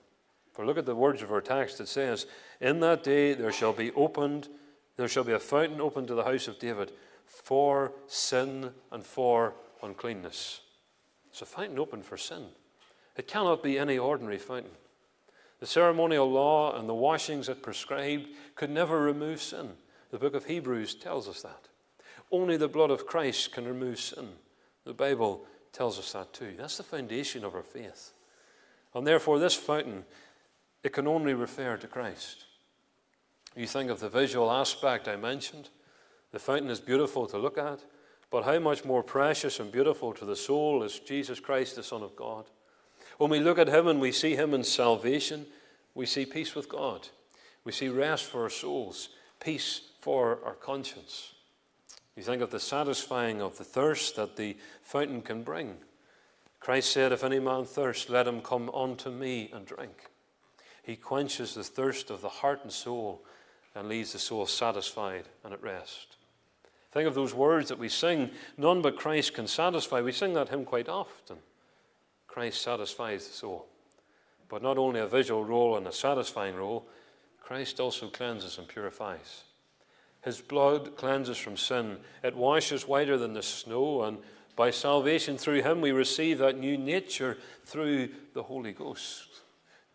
For 0.51 0.65
look 0.65 0.77
at 0.77 0.85
the 0.85 0.95
words 0.95 1.21
of 1.21 1.31
our 1.31 1.41
text. 1.41 1.79
It 1.79 1.87
says, 1.87 2.25
In 2.59 2.79
that 2.81 3.03
day 3.03 3.33
there 3.33 3.51
shall 3.51 3.73
be 3.73 3.91
opened, 3.91 4.49
there 4.97 5.07
shall 5.07 5.23
be 5.23 5.33
a 5.33 5.39
fountain 5.39 5.79
opened 5.79 6.07
to 6.07 6.15
the 6.15 6.23
house 6.23 6.47
of 6.47 6.59
David 6.59 6.91
for 7.25 7.93
sin 8.07 8.71
and 8.91 9.05
for 9.05 9.53
uncleanness. 9.83 10.61
It's 11.29 11.41
a 11.41 11.45
fountain 11.45 11.79
open 11.79 12.01
for 12.01 12.17
sin. 12.17 12.47
It 13.15 13.27
cannot 13.27 13.63
be 13.63 13.77
any 13.77 13.97
ordinary 13.97 14.39
fountain. 14.39 14.71
The 15.59 15.67
ceremonial 15.67 16.29
law 16.29 16.77
and 16.77 16.87
the 16.87 16.93
washings 16.93 17.49
it 17.49 17.63
prescribed 17.63 18.27
could 18.55 18.69
never 18.69 19.01
remove 19.01 19.41
sin. 19.41 19.73
The 20.11 20.19
book 20.19 20.35
of 20.35 20.45
Hebrews 20.45 20.95
tells 20.95 21.27
us 21.27 21.41
that. 21.41 21.67
Only 22.31 22.57
the 22.57 22.67
blood 22.67 22.91
of 22.91 23.07
Christ 23.07 23.51
can 23.51 23.67
remove 23.67 23.99
sin. 23.99 24.29
The 24.85 24.93
Bible 24.93 25.45
tells 25.73 25.99
us 25.99 26.13
that 26.13 26.33
too. 26.33 26.53
That's 26.57 26.77
the 26.77 26.83
foundation 26.83 27.43
of 27.43 27.55
our 27.55 27.63
faith. 27.63 28.11
And 28.93 29.05
therefore, 29.05 29.39
this 29.39 29.53
fountain, 29.53 30.05
it 30.83 30.93
can 30.93 31.07
only 31.07 31.33
refer 31.33 31.77
to 31.77 31.87
Christ. 31.87 32.45
You 33.55 33.67
think 33.67 33.89
of 33.89 33.99
the 33.99 34.09
visual 34.09 34.51
aspect 34.51 35.07
I 35.07 35.15
mentioned. 35.15 35.69
The 36.31 36.39
fountain 36.39 36.69
is 36.69 36.79
beautiful 36.79 37.25
to 37.27 37.37
look 37.37 37.57
at, 37.57 37.79
but 38.29 38.43
how 38.43 38.59
much 38.59 38.85
more 38.85 39.03
precious 39.03 39.59
and 39.59 39.71
beautiful 39.71 40.13
to 40.13 40.25
the 40.25 40.35
soul 40.35 40.83
is 40.83 40.99
Jesus 40.99 41.39
Christ, 41.39 41.75
the 41.75 41.83
Son 41.83 42.03
of 42.03 42.15
God. 42.15 42.45
When 43.17 43.29
we 43.29 43.39
look 43.39 43.57
at 43.57 43.69
Him 43.69 43.87
and 43.87 43.99
we 43.99 44.11
see 44.11 44.35
Him 44.35 44.53
in 44.53 44.63
salvation, 44.63 45.45
we 45.95 46.05
see 46.05 46.25
peace 46.25 46.53
with 46.53 46.69
God. 46.69 47.07
We 47.63 47.71
see 47.71 47.89
rest 47.89 48.25
for 48.25 48.43
our 48.43 48.49
souls, 48.49 49.09
peace 49.39 49.81
for 49.99 50.39
our 50.45 50.53
conscience. 50.53 51.33
You 52.17 52.23
think 52.23 52.41
of 52.41 52.49
the 52.49 52.59
satisfying 52.59 53.43
of 53.43 53.59
the 53.59 53.63
thirst 53.63 54.15
that 54.15 54.37
the 54.37 54.57
fountain 54.81 55.21
can 55.21 55.43
bring. 55.43 55.75
Christ 56.59 56.91
said, 56.91 57.11
If 57.11 57.23
any 57.23 57.39
man 57.39 57.63
thirst, 57.63 58.09
let 58.09 58.27
him 58.27 58.41
come 58.41 58.71
unto 58.71 59.11
me 59.11 59.51
and 59.53 59.67
drink. 59.67 60.09
He 60.81 60.95
quenches 60.95 61.53
the 61.53 61.63
thirst 61.63 62.09
of 62.09 62.21
the 62.21 62.29
heart 62.29 62.61
and 62.63 62.71
soul 62.71 63.23
and 63.75 63.87
leaves 63.87 64.13
the 64.13 64.19
soul 64.19 64.47
satisfied 64.47 65.25
and 65.43 65.53
at 65.53 65.61
rest. 65.61 66.17
Think 66.91 67.07
of 67.07 67.13
those 67.13 67.35
words 67.35 67.69
that 67.69 67.77
we 67.77 67.87
sing, 67.87 68.31
none 68.57 68.81
but 68.81 68.97
Christ 68.97 69.35
can 69.35 69.45
satisfy. 69.45 70.01
We 70.01 70.11
sing 70.11 70.33
that 70.33 70.49
hymn 70.49 70.65
quite 70.65 70.89
often. 70.89 71.37
Christ 72.25 72.63
satisfies 72.63 73.27
the 73.27 73.33
soul. 73.33 73.67
But 74.49 74.63
not 74.63 74.79
only 74.79 75.01
a 75.01 75.07
visual 75.07 75.45
role 75.45 75.77
and 75.77 75.85
a 75.85 75.91
satisfying 75.91 76.55
role, 76.55 76.87
Christ 77.39 77.79
also 77.79 78.07
cleanses 78.07 78.57
and 78.57 78.67
purifies. 78.67 79.43
His 80.27 80.41
blood 80.41 80.97
cleanses 80.97 81.37
from 81.37 81.55
sin. 81.55 81.95
It 82.21 82.35
washes 82.35 82.85
whiter 82.85 83.17
than 83.17 83.31
the 83.31 83.41
snow, 83.41 84.03
and 84.03 84.17
by 84.57 84.71
salvation 84.71 85.37
through 85.37 85.61
him 85.61 85.79
we 85.79 85.93
receive 85.93 86.39
that 86.39 86.59
new 86.59 86.77
nature 86.77 87.37
through 87.63 88.09
the 88.33 88.43
Holy 88.43 88.73
Ghost. 88.73 89.29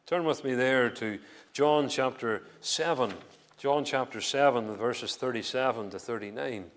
Turn 0.06 0.24
with 0.24 0.42
me 0.42 0.54
there 0.54 0.88
to 0.88 1.18
John 1.52 1.86
chapter 1.90 2.44
7. 2.62 3.12
John 3.58 3.84
chapter 3.84 4.22
7, 4.22 4.74
verses 4.74 5.16
37 5.16 5.90
to 5.90 5.98
39. 5.98 6.70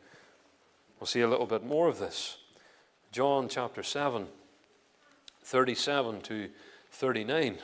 We'll 1.00 1.08
see 1.08 1.22
a 1.22 1.30
little 1.30 1.48
bit 1.48 1.64
more 1.64 1.88
of 1.88 1.98
this. 1.98 2.36
John 3.14 3.48
chapter 3.48 3.84
7, 3.84 4.28
37 5.44 6.20
to 6.24 6.50
39. 6.92 7.60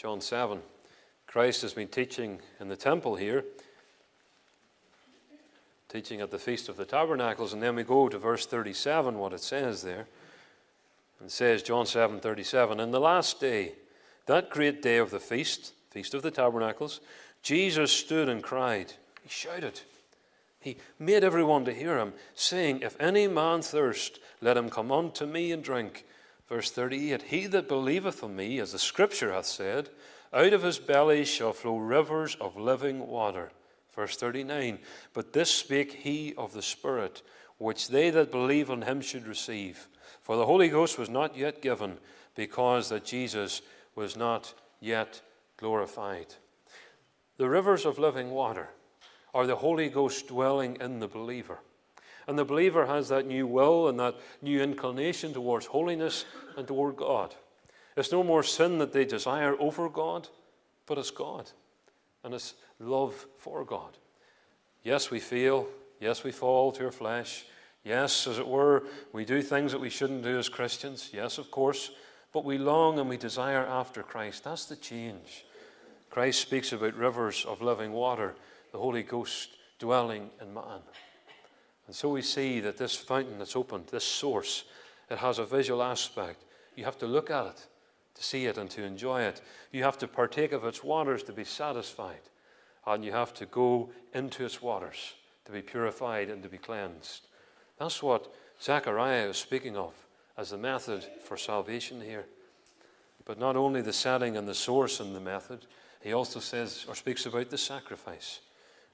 John 0.00 0.22
7. 0.22 0.60
Christ 1.26 1.60
has 1.60 1.74
been 1.74 1.88
teaching 1.88 2.40
in 2.58 2.68
the 2.68 2.76
temple 2.76 3.16
here, 3.16 3.44
teaching 5.90 6.22
at 6.22 6.30
the 6.30 6.38
Feast 6.38 6.70
of 6.70 6.78
the 6.78 6.86
Tabernacles, 6.86 7.52
and 7.52 7.62
then 7.62 7.76
we 7.76 7.82
go 7.82 8.08
to 8.08 8.18
verse 8.18 8.46
37, 8.46 9.18
what 9.18 9.34
it 9.34 9.42
says 9.42 9.82
there. 9.82 10.06
It 11.22 11.30
says, 11.30 11.62
John 11.62 11.84
7 11.84 12.18
37, 12.18 12.80
In 12.80 12.92
the 12.92 12.98
last 12.98 13.40
day, 13.40 13.74
that 14.24 14.48
great 14.48 14.80
day 14.80 14.96
of 14.96 15.10
the 15.10 15.20
feast, 15.20 15.74
Feast 15.90 16.14
of 16.14 16.22
the 16.22 16.30
Tabernacles, 16.30 17.00
Jesus 17.42 17.92
stood 17.92 18.30
and 18.30 18.42
cried. 18.42 18.94
He 19.22 19.28
shouted. 19.28 19.82
He 20.60 20.78
made 20.98 21.24
everyone 21.24 21.66
to 21.66 21.74
hear 21.74 21.98
him, 21.98 22.14
saying, 22.34 22.80
If 22.80 22.98
any 22.98 23.28
man 23.28 23.60
thirst, 23.60 24.18
let 24.40 24.56
him 24.56 24.70
come 24.70 24.90
unto 24.90 25.26
me 25.26 25.52
and 25.52 25.62
drink. 25.62 26.06
Verse 26.50 26.70
38 26.72 27.22
He 27.22 27.46
that 27.46 27.68
believeth 27.68 28.22
on 28.22 28.36
me, 28.36 28.58
as 28.58 28.72
the 28.72 28.78
scripture 28.78 29.32
hath 29.32 29.46
said, 29.46 29.88
out 30.32 30.52
of 30.52 30.62
his 30.62 30.78
belly 30.78 31.24
shall 31.24 31.52
flow 31.52 31.78
rivers 31.78 32.36
of 32.40 32.56
living 32.56 33.06
water. 33.06 33.50
Verse 33.94 34.16
39 34.16 34.80
But 35.14 35.32
this 35.32 35.50
spake 35.50 35.92
he 35.92 36.34
of 36.36 36.52
the 36.52 36.62
Spirit, 36.62 37.22
which 37.58 37.88
they 37.88 38.10
that 38.10 38.32
believe 38.32 38.70
on 38.70 38.82
him 38.82 39.00
should 39.00 39.26
receive. 39.26 39.88
For 40.22 40.36
the 40.36 40.46
Holy 40.46 40.68
Ghost 40.68 40.98
was 40.98 41.08
not 41.08 41.36
yet 41.36 41.62
given, 41.62 41.98
because 42.34 42.88
that 42.88 43.04
Jesus 43.04 43.62
was 43.94 44.16
not 44.16 44.52
yet 44.80 45.22
glorified. 45.56 46.34
The 47.36 47.48
rivers 47.48 47.86
of 47.86 47.98
living 47.98 48.30
water 48.30 48.70
are 49.32 49.46
the 49.46 49.56
Holy 49.56 49.88
Ghost 49.88 50.26
dwelling 50.26 50.76
in 50.80 50.98
the 50.98 51.08
believer. 51.08 51.58
And 52.30 52.38
the 52.38 52.44
believer 52.44 52.86
has 52.86 53.08
that 53.08 53.26
new 53.26 53.44
will 53.44 53.88
and 53.88 53.98
that 53.98 54.14
new 54.40 54.62
inclination 54.62 55.32
towards 55.32 55.66
holiness 55.66 56.24
and 56.56 56.64
toward 56.64 56.94
God. 56.94 57.34
It's 57.96 58.12
no 58.12 58.22
more 58.22 58.44
sin 58.44 58.78
that 58.78 58.92
they 58.92 59.04
desire 59.04 59.56
over 59.58 59.88
God, 59.88 60.28
but 60.86 60.96
it's 60.96 61.10
God 61.10 61.50
and 62.22 62.32
it's 62.32 62.54
love 62.78 63.26
for 63.36 63.64
God. 63.64 63.98
Yes, 64.84 65.10
we 65.10 65.18
fail. 65.18 65.66
Yes, 65.98 66.22
we 66.22 66.30
fall 66.30 66.70
to 66.70 66.84
our 66.84 66.92
flesh. 66.92 67.46
Yes, 67.82 68.28
as 68.28 68.38
it 68.38 68.46
were, 68.46 68.84
we 69.12 69.24
do 69.24 69.42
things 69.42 69.72
that 69.72 69.80
we 69.80 69.90
shouldn't 69.90 70.22
do 70.22 70.38
as 70.38 70.48
Christians. 70.48 71.10
Yes, 71.12 71.36
of 71.36 71.50
course. 71.50 71.90
But 72.32 72.44
we 72.44 72.58
long 72.58 73.00
and 73.00 73.08
we 73.08 73.16
desire 73.16 73.66
after 73.66 74.04
Christ. 74.04 74.44
That's 74.44 74.66
the 74.66 74.76
change. 74.76 75.46
Christ 76.10 76.42
speaks 76.42 76.72
about 76.72 76.94
rivers 76.94 77.44
of 77.44 77.60
living 77.60 77.90
water, 77.90 78.36
the 78.70 78.78
Holy 78.78 79.02
Ghost 79.02 79.48
dwelling 79.80 80.30
in 80.40 80.54
man. 80.54 80.82
And 81.90 81.96
so 81.96 82.08
we 82.08 82.22
see 82.22 82.60
that 82.60 82.76
this 82.76 82.94
fountain 82.94 83.40
that's 83.40 83.56
opened, 83.56 83.88
this 83.88 84.04
source, 84.04 84.62
it 85.10 85.18
has 85.18 85.40
a 85.40 85.44
visual 85.44 85.82
aspect. 85.82 86.44
You 86.76 86.84
have 86.84 86.98
to 86.98 87.06
look 87.08 87.32
at 87.32 87.46
it 87.46 87.66
to 88.14 88.22
see 88.22 88.46
it 88.46 88.58
and 88.58 88.70
to 88.70 88.84
enjoy 88.84 89.22
it. 89.22 89.42
You 89.72 89.82
have 89.82 89.98
to 89.98 90.06
partake 90.06 90.52
of 90.52 90.64
its 90.64 90.84
waters 90.84 91.24
to 91.24 91.32
be 91.32 91.42
satisfied. 91.42 92.20
And 92.86 93.04
you 93.04 93.10
have 93.10 93.34
to 93.34 93.44
go 93.44 93.90
into 94.14 94.44
its 94.44 94.62
waters 94.62 95.14
to 95.46 95.50
be 95.50 95.62
purified 95.62 96.30
and 96.30 96.44
to 96.44 96.48
be 96.48 96.58
cleansed. 96.58 97.26
That's 97.76 98.04
what 98.04 98.32
Zechariah 98.62 99.30
is 99.30 99.36
speaking 99.36 99.76
of 99.76 99.92
as 100.38 100.50
the 100.50 100.58
method 100.58 101.04
for 101.24 101.36
salvation 101.36 102.00
here. 102.00 102.26
But 103.24 103.40
not 103.40 103.56
only 103.56 103.82
the 103.82 103.92
setting 103.92 104.36
and 104.36 104.46
the 104.46 104.54
source 104.54 105.00
and 105.00 105.12
the 105.12 105.18
method, 105.18 105.66
he 106.00 106.12
also 106.12 106.38
says 106.38 106.86
or 106.88 106.94
speaks 106.94 107.26
about 107.26 107.50
the 107.50 107.58
sacrifice. 107.58 108.38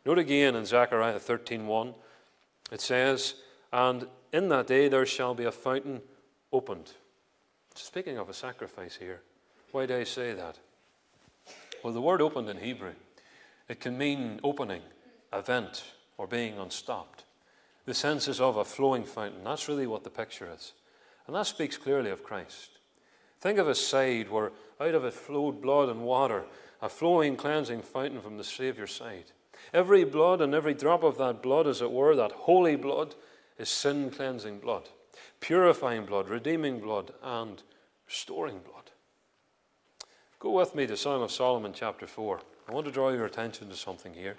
Note 0.07 0.19
again 0.19 0.55
in 0.55 0.65
Zechariah 0.65 1.21
13:1, 1.21 1.95
it 2.70 2.80
says, 2.80 3.35
"And 3.73 4.08
in 4.32 4.49
that 4.49 4.66
day 4.66 4.88
there 4.88 5.06
shall 5.06 5.35
be 5.35 5.44
a 5.44 5.52
fountain 5.52 6.02
opened." 6.52 6.94
Speaking 7.75 8.18
of 8.18 8.28
a 8.28 8.35
sacrifice 8.35 8.96
here, 8.96 9.23
why 9.73 9.87
do 9.87 9.96
I 9.96 10.04
say 10.04 10.32
that? 10.32 10.58
Well, 11.82 11.92
the 11.92 12.00
word 12.00 12.23
opened 12.23 12.49
in 12.49 12.58
Hebrew, 12.58 12.94
it 13.68 13.80
can 13.80 13.99
mean 13.99 14.40
opening, 14.42 14.82
event, 15.32 15.85
or 16.16 16.26
being 16.26 16.58
unstopped. 16.58 17.25
The 17.85 17.94
sense 17.94 18.26
is 18.26 18.40
of 18.40 18.56
a 18.56 18.64
flowing 18.64 19.04
fountain. 19.04 19.44
That's 19.44 19.68
really 19.68 19.87
what 19.87 20.02
the 20.02 20.11
picture 20.11 20.50
is. 20.50 20.73
And 21.26 21.37
that 21.37 21.46
speaks 21.46 21.76
clearly 21.76 22.11
of 22.11 22.23
Christ. 22.23 22.70
Think 23.40 23.58
of 23.58 23.68
a 23.68 23.75
side 23.75 24.30
where 24.30 24.52
out 24.80 24.94
of 24.94 25.04
it 25.04 25.14
flowed 25.14 25.61
blood 25.61 25.88
and 25.88 26.02
water, 26.04 26.46
a 26.80 26.88
flowing, 26.88 27.37
cleansing 27.37 27.82
fountain 27.82 28.20
from 28.20 28.38
the 28.38 28.44
Saviour's 28.44 28.94
side. 28.94 29.32
Every 29.73 30.04
blood 30.04 30.40
and 30.40 30.54
every 30.54 30.75
drop 30.75 31.02
of 31.02 31.18
that 31.18 31.42
blood, 31.42 31.66
as 31.66 31.82
it 31.82 31.90
were, 31.90 32.14
that 32.16 32.32
holy 32.32 32.76
blood, 32.76 33.14
is 33.58 33.68
sin 33.68 34.11
cleansing 34.11 34.61
blood, 34.61 34.88
purifying 35.40 36.04
blood, 36.06 36.28
redeeming 36.28 36.80
blood, 36.80 37.12
and 37.23 37.62
restoring 38.06 38.61
blood. 38.61 38.90
Go 40.38 40.50
with 40.50 40.75
me 40.75 40.87
to 40.87 40.96
Song 40.96 41.23
of 41.23 41.32
Solomon, 41.32 41.73
chapter 41.75 42.06
4. 42.06 42.40
I 42.68 42.73
want 42.73 42.87
to 42.87 42.92
draw 42.92 43.11
your 43.11 43.26
attention 43.26 43.68
to 43.68 43.76
something 43.76 44.12
here. 44.12 44.37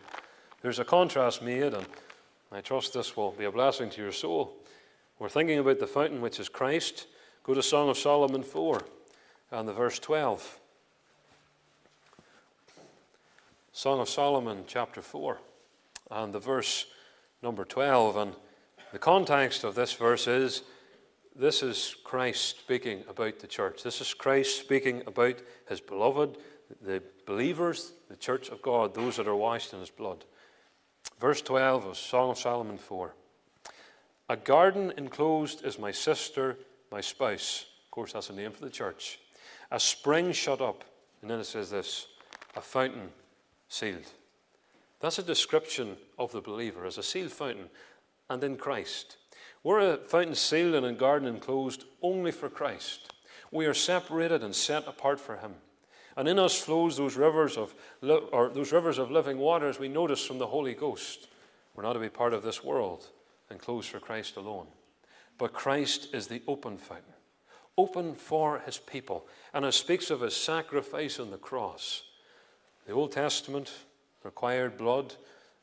There's 0.62 0.80
a 0.80 0.86
contrast 0.86 1.42
made, 1.42 1.74
and 1.74 1.86
I 2.52 2.62
trust 2.62 2.94
this 2.94 3.18
will 3.18 3.32
be 3.32 3.46
a 3.46 3.52
blessing 3.52 3.90
to 3.92 4.02
your 4.02 4.12
soul. 4.12 4.54
We're 5.20 5.30
thinking 5.30 5.60
about 5.60 5.80
the 5.80 5.88
fountain 5.88 6.22
which 6.22 6.40
is 6.40 6.50
Christ. 6.50 7.08
Go 7.44 7.54
to 7.54 7.64
Song 7.64 7.90
of 7.90 7.98
Solomon 7.98 8.44
4 8.44 8.82
and 9.52 9.68
the 9.68 9.74
verse 9.74 10.00
12. 10.00 10.60
Song 13.78 14.00
of 14.00 14.10
Solomon, 14.10 14.64
chapter 14.66 15.04
4, 15.04 15.38
and 16.10 16.34
the 16.34 16.40
verse 16.40 16.88
number 17.44 17.64
12. 17.64 18.16
And 18.18 18.36
the 18.92 18.98
context 18.98 19.64
of 19.64 19.76
this 19.76 19.94
verse 19.94 20.26
is 20.26 20.64
this 21.36 21.62
is 21.62 21.96
Christ 22.04 22.58
speaking 22.60 23.04
about 23.08 23.38
the 23.38 23.46
church. 23.46 23.84
This 23.84 24.02
is 24.02 24.16
Christ 24.16 24.60
speaking 24.60 25.04
about 25.06 25.44
his 25.70 25.80
beloved, 25.80 26.40
the 26.82 27.04
believers, 27.28 27.94
the 28.10 28.16
church 28.16 28.50
of 28.50 28.64
God, 28.64 28.96
those 28.96 29.18
that 29.18 29.28
are 29.28 29.36
washed 29.36 29.74
in 29.74 29.80
his 29.80 29.92
blood. 29.92 30.26
Verse 31.20 31.44
12 31.44 31.86
of 31.86 31.98
Song 31.98 32.32
of 32.32 32.40
Solomon 32.40 32.80
4. 32.80 33.14
A 34.30 34.38
garden 34.38 34.92
enclosed 34.98 35.64
is 35.64 35.78
my 35.78 35.92
sister, 35.92 36.58
my 36.92 37.00
spouse. 37.00 37.68
Of 37.86 37.92
course, 37.92 38.14
that's 38.14 38.32
a 38.32 38.34
name 38.34 38.54
for 38.54 38.66
the 38.66 38.72
church. 38.72 39.20
A 39.70 39.80
spring 39.80 40.32
shut 40.32 40.62
up. 40.62 40.84
And 41.22 41.30
then 41.30 41.40
it 41.40 41.46
says 41.46 41.70
this 41.70 42.08
a 42.56 42.62
fountain 42.62 43.12
sealed. 43.68 44.12
That's 45.00 45.20
a 45.20 45.24
description 45.24 45.98
of 46.18 46.32
the 46.32 46.42
believer 46.42 46.86
as 46.86 46.98
a 46.98 47.04
sealed 47.04 47.32
fountain 47.32 47.70
and 48.30 48.44
in 48.44 48.58
Christ. 48.58 49.18
We're 49.64 49.94
a 49.94 49.98
fountain 49.98 50.36
sealed 50.36 50.76
and 50.76 50.86
a 50.86 50.94
garden 50.94 51.28
enclosed 51.28 51.86
only 52.02 52.32
for 52.32 52.50
Christ. 52.50 53.14
We 53.52 53.66
are 53.66 53.74
separated 53.74 54.44
and 54.44 54.56
set 54.56 54.88
apart 54.88 55.20
for 55.20 55.38
Him. 55.38 55.56
And 56.16 56.28
in 56.28 56.40
us 56.40 56.60
flows 56.60 56.98
those 56.98 57.16
rivers 57.16 57.58
of, 57.58 57.76
or 58.02 58.50
those 58.50 58.72
rivers 58.72 58.98
of 58.98 59.12
living 59.12 59.38
waters 59.38 59.78
we 59.78 59.88
notice 59.88 60.26
from 60.26 60.40
the 60.40 60.48
Holy 60.48 60.74
Ghost. 60.74 61.28
We're 61.76 61.84
not 61.84 61.94
to 61.94 62.00
be 62.00 62.10
part 62.10 62.34
of 62.34 62.44
this 62.44 62.64
world 62.64 63.08
and 63.50 63.60
closed 63.60 63.90
for 63.90 64.00
Christ 64.00 64.36
alone. 64.36 64.68
But 65.38 65.54
Christ 65.54 66.08
is 66.14 66.28
the 66.28 66.42
open 66.48 66.78
fountain, 66.78 67.14
open 67.78 68.16
for 68.16 68.60
His 68.66 68.80
people. 68.80 69.28
And 69.54 69.64
it 69.64 69.74
speaks 69.74 70.10
of 70.10 70.22
His 70.22 70.36
sacrifice 70.36 71.20
on 71.20 71.30
the 71.30 71.38
cross 71.38 72.07
the 72.88 72.94
Old 72.94 73.12
Testament 73.12 73.72
required 74.24 74.78
blood, 74.78 75.14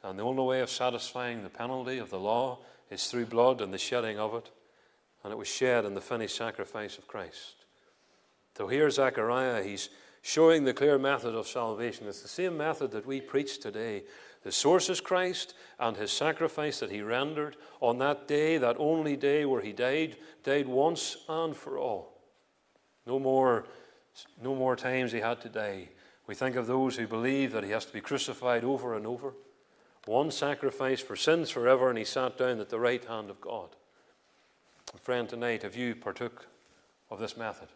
and 0.02 0.18
the 0.18 0.22
only 0.22 0.44
way 0.44 0.60
of 0.60 0.68
satisfying 0.68 1.42
the 1.42 1.48
penalty 1.48 1.98
of 1.98 2.10
the 2.10 2.20
law 2.20 2.58
is 2.90 3.06
through 3.06 3.26
blood 3.26 3.62
and 3.62 3.72
the 3.72 3.78
shedding 3.78 4.18
of 4.18 4.34
it. 4.34 4.50
And 5.22 5.32
it 5.32 5.36
was 5.36 5.48
shed 5.48 5.86
in 5.86 5.94
the 5.94 6.02
finished 6.02 6.36
sacrifice 6.36 6.98
of 6.98 7.08
Christ. 7.08 7.64
So 8.58 8.68
here, 8.68 8.90
Zechariah, 8.90 9.64
he's 9.64 9.88
showing 10.20 10.64
the 10.64 10.74
clear 10.74 10.98
method 10.98 11.34
of 11.34 11.48
salvation. 11.48 12.06
It's 12.06 12.20
the 12.20 12.28
same 12.28 12.58
method 12.58 12.90
that 12.90 13.06
we 13.06 13.22
preach 13.22 13.58
today. 13.58 14.02
The 14.42 14.52
source 14.52 14.90
is 14.90 15.00
Christ 15.00 15.54
and 15.80 15.96
his 15.96 16.12
sacrifice 16.12 16.78
that 16.80 16.90
he 16.90 17.00
rendered 17.00 17.56
on 17.80 17.98
that 17.98 18.28
day, 18.28 18.58
that 18.58 18.76
only 18.78 19.16
day 19.16 19.46
where 19.46 19.62
he 19.62 19.72
died, 19.72 20.18
died 20.42 20.68
once 20.68 21.16
and 21.26 21.56
for 21.56 21.78
all. 21.78 22.20
No 23.06 23.18
more, 23.18 23.64
no 24.42 24.54
more 24.54 24.76
times 24.76 25.10
he 25.10 25.20
had 25.20 25.40
to 25.40 25.48
die. 25.48 25.88
We 26.26 26.34
think 26.34 26.56
of 26.56 26.66
those 26.66 26.96
who 26.96 27.06
believe 27.06 27.52
that 27.52 27.64
he 27.64 27.70
has 27.70 27.84
to 27.84 27.92
be 27.92 28.00
crucified 28.00 28.64
over 28.64 28.94
and 28.94 29.06
over. 29.06 29.34
One 30.06 30.30
sacrifice 30.30 31.00
for 31.00 31.16
sins 31.16 31.50
forever, 31.50 31.88
and 31.88 31.98
he 31.98 32.04
sat 32.04 32.38
down 32.38 32.60
at 32.60 32.70
the 32.70 32.80
right 32.80 33.04
hand 33.04 33.30
of 33.30 33.40
God. 33.40 33.70
Friend, 35.00 35.28
tonight, 35.28 35.62
have 35.62 35.76
you 35.76 35.94
partook 35.94 36.46
of 37.10 37.18
this 37.18 37.36
method? 37.36 37.68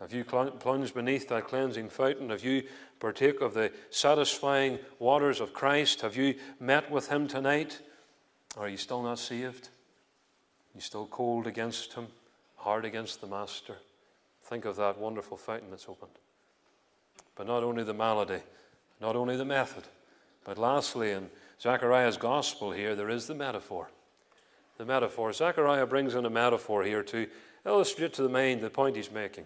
Have 0.00 0.12
you 0.12 0.24
plunged 0.24 0.94
beneath 0.94 1.28
that 1.28 1.46
cleansing 1.46 1.88
fountain? 1.88 2.30
Have 2.30 2.44
you 2.44 2.64
partook 3.00 3.40
of 3.40 3.54
the 3.54 3.72
satisfying 3.90 4.78
waters 4.98 5.40
of 5.40 5.52
Christ? 5.52 6.00
Have 6.02 6.16
you 6.16 6.34
met 6.60 6.90
with 6.90 7.08
him 7.08 7.28
tonight? 7.28 7.80
Are 8.56 8.68
you 8.68 8.76
still 8.76 9.02
not 9.02 9.18
saved? 9.18 9.68
Are 9.68 10.76
you 10.76 10.80
still 10.80 11.06
cold 11.06 11.46
against 11.46 11.94
him, 11.94 12.08
hard 12.56 12.84
against 12.84 13.20
the 13.20 13.26
Master? 13.26 13.76
Think 14.42 14.64
of 14.64 14.76
that 14.76 14.98
wonderful 14.98 15.36
fountain 15.36 15.70
that's 15.70 15.88
opened. 15.88 16.18
But 17.36 17.46
not 17.46 17.62
only 17.62 17.82
the 17.82 17.94
malady, 17.94 18.40
not 19.00 19.16
only 19.16 19.36
the 19.36 19.44
method, 19.44 19.84
but 20.44 20.58
lastly, 20.58 21.12
in 21.12 21.30
Zechariah's 21.60 22.16
gospel 22.16 22.70
here, 22.70 22.94
there 22.94 23.08
is 23.08 23.26
the 23.26 23.34
metaphor. 23.34 23.90
The 24.76 24.84
metaphor. 24.84 25.32
Zechariah 25.32 25.86
brings 25.86 26.14
in 26.14 26.26
a 26.26 26.30
metaphor 26.30 26.82
here 26.82 27.02
to 27.04 27.26
illustrate 27.64 28.12
to 28.14 28.22
the 28.22 28.28
mind 28.28 28.60
the 28.60 28.70
point 28.70 28.96
he's 28.96 29.10
making. 29.10 29.44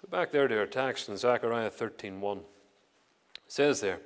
Go 0.00 0.08
back 0.10 0.32
there 0.32 0.48
to 0.48 0.58
our 0.58 0.66
text 0.66 1.08
in 1.08 1.16
Zechariah 1.16 1.70
13:1. 1.70 2.38
It 2.38 2.44
says 3.46 3.80
there, 3.80 4.00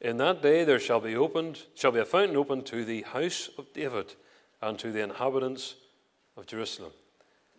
In 0.00 0.16
that 0.18 0.42
day 0.42 0.64
there 0.64 0.80
shall 0.80 1.00
be 1.00 1.16
opened, 1.16 1.62
shall 1.74 1.92
be 1.92 2.00
a 2.00 2.04
fountain 2.04 2.36
opened 2.36 2.66
to 2.66 2.84
the 2.84 3.02
house 3.02 3.48
of 3.56 3.72
David 3.72 4.14
and 4.60 4.78
to 4.78 4.90
the 4.90 5.02
inhabitants 5.02 5.76
of 6.36 6.46
Jerusalem. 6.46 6.92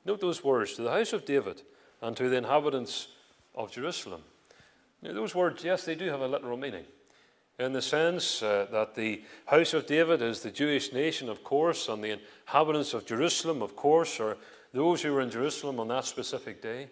Note 0.06 0.22
those 0.22 0.43
words, 0.43 0.74
to 0.74 0.82
the 0.82 0.91
house 0.91 1.13
of 1.13 1.26
David 1.26 1.62
and 2.02 2.15
to 2.17 2.30
the 2.30 2.38
inhabitants 2.38 3.10
of 3.56 3.72
Jerusalem. 3.72 4.24
Now, 5.02 5.14
those 5.14 5.36
words, 5.36 5.64
yes, 5.64 5.86
they 5.86 5.96
do 5.96 6.10
have 6.10 6.22
a 6.22 6.28
literal 6.28 6.58
meaning. 6.58 6.86
In 7.58 7.74
the 7.74 7.82
sense 7.82 8.42
uh, 8.42 8.68
that 8.72 8.96
the 8.96 9.22
house 9.46 9.74
of 9.74 9.86
David 9.86 10.22
is 10.22 10.42
the 10.42 10.52
Jewish 10.52 10.94
nation, 10.94 11.30
of 11.30 11.44
course, 11.44 11.90
and 11.90 12.04
the 12.04 12.20
inhabitants 12.20 12.94
of 12.94 13.06
Jerusalem, 13.06 13.62
of 13.62 13.76
course, 13.76 14.20
are 14.20 14.38
those 14.74 15.02
who 15.02 15.14
were 15.14 15.22
in 15.22 15.30
Jerusalem 15.30 15.80
on 15.80 15.90
that 15.90 16.06
specific 16.06 16.62
day. 16.62 16.90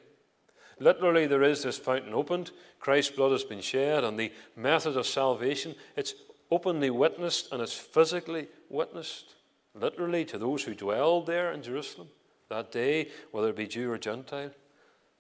Literally, 0.79 1.25
there 1.25 1.43
is 1.43 1.63
this 1.63 1.77
fountain 1.77 2.13
opened, 2.13 2.51
Christ's 2.79 3.15
blood 3.15 3.31
has 3.31 3.43
been 3.43 3.61
shed, 3.61 4.03
and 4.03 4.19
the 4.19 4.31
method 4.55 4.97
of 4.97 5.07
salvation, 5.07 5.75
it's 5.95 6.13
openly 6.51 6.89
witnessed 6.89 7.51
and 7.51 7.61
it's 7.61 7.73
physically 7.73 8.47
witnessed, 8.69 9.35
literally, 9.73 10.23
to 10.25 10.37
those 10.37 10.63
who 10.63 10.75
dwelled 10.75 11.27
there 11.27 11.51
in 11.51 11.63
Jerusalem 11.63 12.09
that 12.49 12.71
day, 12.71 13.09
whether 13.31 13.49
it 13.49 13.55
be 13.55 13.67
Jew 13.67 13.91
or 13.91 13.97
Gentile. 13.97 14.51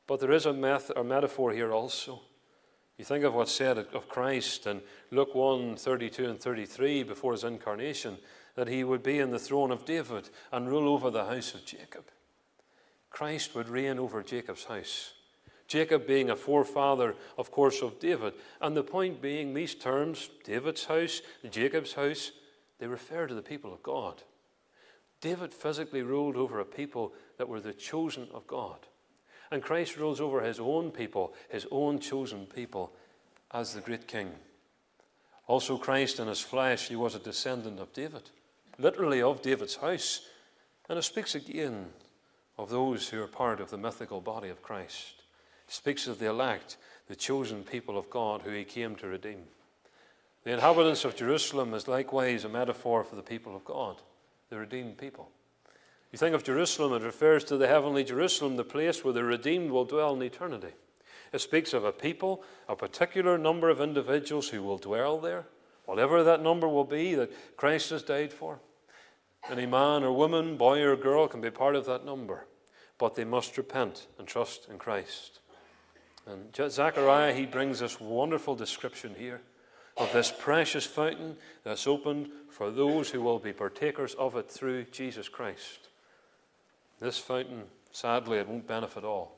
But 0.05 0.19
there 0.19 0.31
is 0.31 0.45
a, 0.45 0.53
meth- 0.53 0.91
a 0.95 1.03
metaphor 1.03 1.51
here 1.51 1.73
also. 1.73 2.21
You 2.97 3.05
think 3.05 3.23
of 3.23 3.33
what's 3.33 3.51
said 3.51 3.77
of 3.77 4.09
Christ 4.09 4.65
in 4.65 4.81
Luke 5.11 5.35
1 5.35 5.75
32 5.75 6.29
and 6.29 6.39
33 6.39 7.03
before 7.03 7.33
his 7.33 7.43
incarnation, 7.43 8.17
that 8.55 8.67
he 8.67 8.83
would 8.83 9.03
be 9.03 9.19
in 9.19 9.29
the 9.29 9.39
throne 9.39 9.71
of 9.71 9.85
David 9.85 10.29
and 10.51 10.67
rule 10.67 10.89
over 10.89 11.11
the 11.11 11.25
house 11.25 11.53
of 11.53 11.63
Jacob. 11.63 12.05
Christ 13.11 13.53
would 13.53 13.69
reign 13.69 13.99
over 13.99 14.23
Jacob's 14.23 14.65
house. 14.65 15.13
Jacob 15.67 16.07
being 16.07 16.29
a 16.29 16.35
forefather, 16.35 17.15
of 17.37 17.51
course, 17.51 17.81
of 17.81 17.99
David. 17.99 18.33
And 18.61 18.75
the 18.75 18.83
point 18.83 19.21
being, 19.21 19.53
these 19.53 19.75
terms, 19.75 20.29
David's 20.43 20.85
house, 20.85 21.21
Jacob's 21.49 21.93
house, 21.93 22.31
they 22.79 22.87
refer 22.87 23.27
to 23.27 23.33
the 23.33 23.41
people 23.41 23.73
of 23.73 23.83
God. 23.83 24.23
David 25.19 25.53
physically 25.53 26.03
ruled 26.03 26.35
over 26.35 26.59
a 26.59 26.65
people 26.65 27.13
that 27.37 27.49
were 27.49 27.59
the 27.59 27.73
chosen 27.73 28.27
of 28.33 28.47
God. 28.47 28.87
And 29.51 29.63
Christ 29.63 29.97
rules 29.97 30.19
over 30.19 30.41
his 30.41 30.59
own 30.59 30.91
people, 30.91 31.33
his 31.49 31.65
own 31.71 31.99
chosen 31.99 32.45
people, 32.45 32.91
as 33.51 33.73
the 33.73 33.81
great 33.81 34.07
king. 34.07 34.31
Also, 35.47 35.77
Christ 35.77 36.19
in 36.19 36.27
his 36.27 36.41
flesh, 36.41 36.89
he 36.89 36.95
was 36.95 37.15
a 37.15 37.19
descendant 37.19 37.79
of 37.79 37.93
David, 37.93 38.29
literally 38.77 39.21
of 39.21 39.41
David's 39.41 39.77
house. 39.77 40.21
And 40.89 40.99
it 40.99 41.03
speaks 41.03 41.35
again 41.35 41.87
of 42.57 42.69
those 42.69 43.07
who 43.07 43.21
are 43.21 43.27
part 43.27 43.61
of 43.61 43.69
the 43.69 43.77
mythical 43.77 44.19
body 44.19 44.49
of 44.49 44.61
Christ. 44.61 45.13
It 45.67 45.73
speaks 45.73 46.07
of 46.07 46.19
the 46.19 46.29
elect, 46.29 46.77
the 47.07 47.15
chosen 47.15 47.63
people 47.63 47.97
of 47.97 48.09
God 48.09 48.41
who 48.41 48.51
he 48.51 48.65
came 48.65 48.95
to 48.97 49.07
redeem. 49.07 49.43
The 50.43 50.53
inhabitants 50.53 51.05
of 51.05 51.15
Jerusalem 51.15 51.73
is 51.73 51.87
likewise 51.87 52.43
a 52.43 52.49
metaphor 52.49 53.03
for 53.03 53.15
the 53.15 53.21
people 53.21 53.55
of 53.55 53.65
God, 53.65 53.97
the 54.49 54.57
redeemed 54.57 54.97
people. 54.97 55.29
You 56.17 56.19
think 56.19 56.33
of 56.33 56.43
Jerusalem, 56.43 56.93
it 56.93 57.05
refers 57.05 57.43
to 57.43 57.57
the 57.57 57.67
heavenly 57.67 58.03
Jerusalem, 58.03 58.55
the 58.55 58.63
place 58.63 59.03
where 59.03 59.13
the 59.13 59.23
redeemed 59.23 59.69
will 59.69 59.85
dwell 59.85 60.15
in 60.15 60.23
eternity. 60.23 60.73
It 61.31 61.41
speaks 61.41 61.73
of 61.73 61.85
a 61.85 61.91
people, 61.91 62.43
a 62.67 62.75
particular 62.75 63.37
number 63.37 63.69
of 63.69 63.79
individuals 63.79 64.49
who 64.49 64.63
will 64.63 64.79
dwell 64.79 65.19
there, 65.19 65.45
whatever 65.85 66.23
that 66.23 66.41
number 66.41 66.67
will 66.67 66.85
be 66.85 67.13
that 67.13 67.31
Christ 67.55 67.91
has 67.91 68.01
died 68.01 68.33
for. 68.33 68.57
Any 69.47 69.67
man 69.67 70.03
or 70.03 70.11
woman, 70.11 70.57
boy 70.57 70.81
or 70.81 70.95
girl 70.95 71.27
can 71.27 71.39
be 71.39 71.51
part 71.51 71.75
of 71.75 71.85
that 71.85 72.03
number, 72.03 72.47
but 72.97 73.13
they 73.13 73.23
must 73.23 73.55
repent 73.55 74.07
and 74.17 74.27
trust 74.27 74.67
in 74.71 74.79
Christ. 74.79 75.39
And 76.25 76.51
Zechariah, 76.71 77.35
he 77.35 77.45
brings 77.45 77.77
this 77.77 78.01
wonderful 78.01 78.55
description 78.55 79.13
here 79.19 79.41
of 79.95 80.11
this 80.13 80.33
precious 80.35 80.87
fountain 80.87 81.37
that's 81.63 81.85
opened 81.85 82.29
for 82.49 82.71
those 82.71 83.11
who 83.11 83.21
will 83.21 83.37
be 83.37 83.53
partakers 83.53 84.15
of 84.15 84.35
it 84.35 84.49
through 84.49 84.85
Jesus 84.85 85.29
Christ. 85.29 85.89
This 86.99 87.17
fountain, 87.19 87.63
sadly, 87.91 88.39
it 88.39 88.47
won't 88.47 88.67
benefit 88.67 89.03
all. 89.03 89.37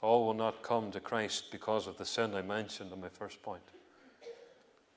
All 0.00 0.26
will 0.26 0.34
not 0.34 0.62
come 0.62 0.90
to 0.92 1.00
Christ 1.00 1.50
because 1.50 1.86
of 1.86 1.96
the 1.98 2.04
sin 2.04 2.34
I 2.34 2.42
mentioned 2.42 2.92
in 2.92 3.00
my 3.00 3.08
first 3.08 3.42
point. 3.42 3.62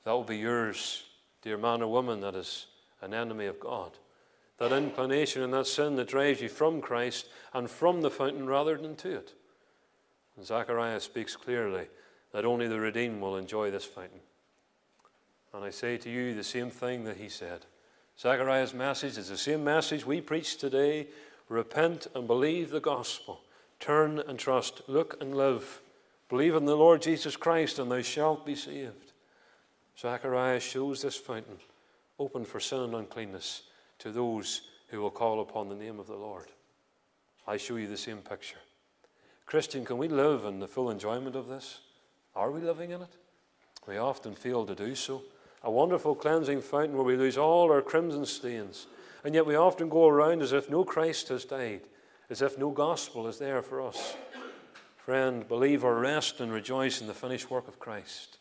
That 0.03 0.11
will 0.11 0.23
be 0.23 0.37
yours, 0.37 1.03
dear 1.41 1.57
man 1.57 1.81
or 1.81 1.91
woman, 1.91 2.21
that 2.21 2.35
is 2.35 2.67
an 3.01 3.13
enemy 3.13 3.45
of 3.47 3.59
God. 3.59 3.91
That 4.57 4.71
inclination 4.71 5.41
and 5.41 5.53
that 5.53 5.67
sin 5.67 5.95
that 5.97 6.07
drives 6.07 6.41
you 6.41 6.49
from 6.49 6.81
Christ 6.81 7.27
and 7.53 7.69
from 7.69 8.01
the 8.01 8.11
fountain 8.11 8.47
rather 8.47 8.77
than 8.77 8.95
to 8.97 9.17
it. 9.17 9.33
And 10.37 10.45
Zechariah 10.45 10.99
speaks 10.99 11.35
clearly 11.35 11.87
that 12.31 12.45
only 12.45 12.67
the 12.67 12.79
redeemed 12.79 13.21
will 13.21 13.37
enjoy 13.37 13.71
this 13.71 13.85
fountain. 13.85 14.19
And 15.53 15.63
I 15.63 15.69
say 15.69 15.97
to 15.97 16.09
you 16.09 16.33
the 16.33 16.43
same 16.43 16.69
thing 16.69 17.05
that 17.05 17.17
he 17.17 17.29
said. 17.29 17.65
Zechariah's 18.19 18.73
message 18.73 19.17
is 19.17 19.29
the 19.29 19.37
same 19.37 19.63
message 19.63 20.05
we 20.05 20.21
preach 20.21 20.57
today 20.57 21.07
Repent 21.49 22.07
and 22.15 22.27
believe 22.27 22.71
the 22.71 22.79
gospel. 22.79 23.41
Turn 23.79 24.19
and 24.19 24.39
trust. 24.39 24.81
Look 24.87 25.21
and 25.21 25.35
live. 25.35 25.81
Believe 26.29 26.55
in 26.55 26.65
the 26.65 26.75
Lord 26.75 27.01
Jesus 27.01 27.35
Christ, 27.35 27.77
and 27.77 27.91
thou 27.91 28.01
shalt 28.01 28.45
be 28.45 28.55
saved. 28.55 29.13
Zechariah 29.99 30.59
shows 30.59 31.01
this 31.01 31.15
fountain 31.15 31.57
open 32.17 32.45
for 32.45 32.59
sin 32.59 32.79
and 32.79 32.95
uncleanness 32.95 33.63
to 33.99 34.11
those 34.11 34.61
who 34.87 35.01
will 35.01 35.11
call 35.11 35.41
upon 35.41 35.69
the 35.69 35.75
name 35.75 35.99
of 35.99 36.07
the 36.07 36.15
Lord. 36.15 36.47
I 37.47 37.57
show 37.57 37.75
you 37.75 37.87
the 37.87 37.97
same 37.97 38.17
picture. 38.17 38.57
Christian, 39.45 39.85
can 39.85 39.97
we 39.97 40.07
live 40.07 40.45
in 40.45 40.59
the 40.59 40.67
full 40.67 40.89
enjoyment 40.89 41.35
of 41.35 41.47
this? 41.47 41.79
Are 42.35 42.51
we 42.51 42.61
living 42.61 42.91
in 42.91 43.01
it? 43.01 43.15
We 43.87 43.97
often 43.97 44.33
fail 44.33 44.65
to 44.65 44.73
do 44.73 44.95
so. 44.95 45.21
A 45.63 45.69
wonderful 45.69 46.15
cleansing 46.15 46.61
fountain 46.61 46.95
where 46.95 47.05
we 47.05 47.15
lose 47.15 47.37
all 47.37 47.71
our 47.71 47.81
crimson 47.81 48.25
stains 48.25 48.87
and 49.25 49.33
yet 49.33 49.47
we 49.47 49.55
often 49.55 49.89
go 49.89 50.07
around 50.07 50.43
as 50.43 50.53
if 50.53 50.69
no 50.69 50.83
Christ 50.83 51.29
has 51.29 51.45
died, 51.45 51.81
as 52.29 52.43
if 52.43 52.59
no 52.59 52.69
gospel 52.69 53.27
is 53.27 53.39
there 53.39 53.63
for 53.63 53.81
us. 53.81 54.15
Friend, 54.97 55.47
believe 55.47 55.83
or 55.83 55.99
rest 55.99 56.39
and 56.39 56.51
rejoice 56.51 57.01
in 57.01 57.07
the 57.07 57.13
finished 57.13 57.49
work 57.49 57.67
of 57.67 57.79
Christ. 57.79 58.37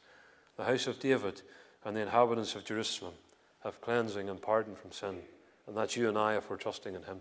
The 0.59 0.65
house 0.65 0.87
of 0.87 1.01
David 1.01 1.41
and 1.87 1.97
the 1.97 2.03
inhabitants 2.03 2.55
of 2.55 2.67
Jerusalem 2.67 3.15
have 3.63 3.81
cleansing 3.81 4.29
and 4.29 4.41
pardon 4.43 4.77
from 4.77 4.93
sin. 4.93 5.21
And 5.67 5.75
that's 5.75 5.97
you 5.97 6.07
and 6.11 6.19
I 6.19 6.37
if 6.37 6.51
we're 6.51 6.57
trusting 6.57 6.95
in 6.95 7.05
Him. 7.05 7.21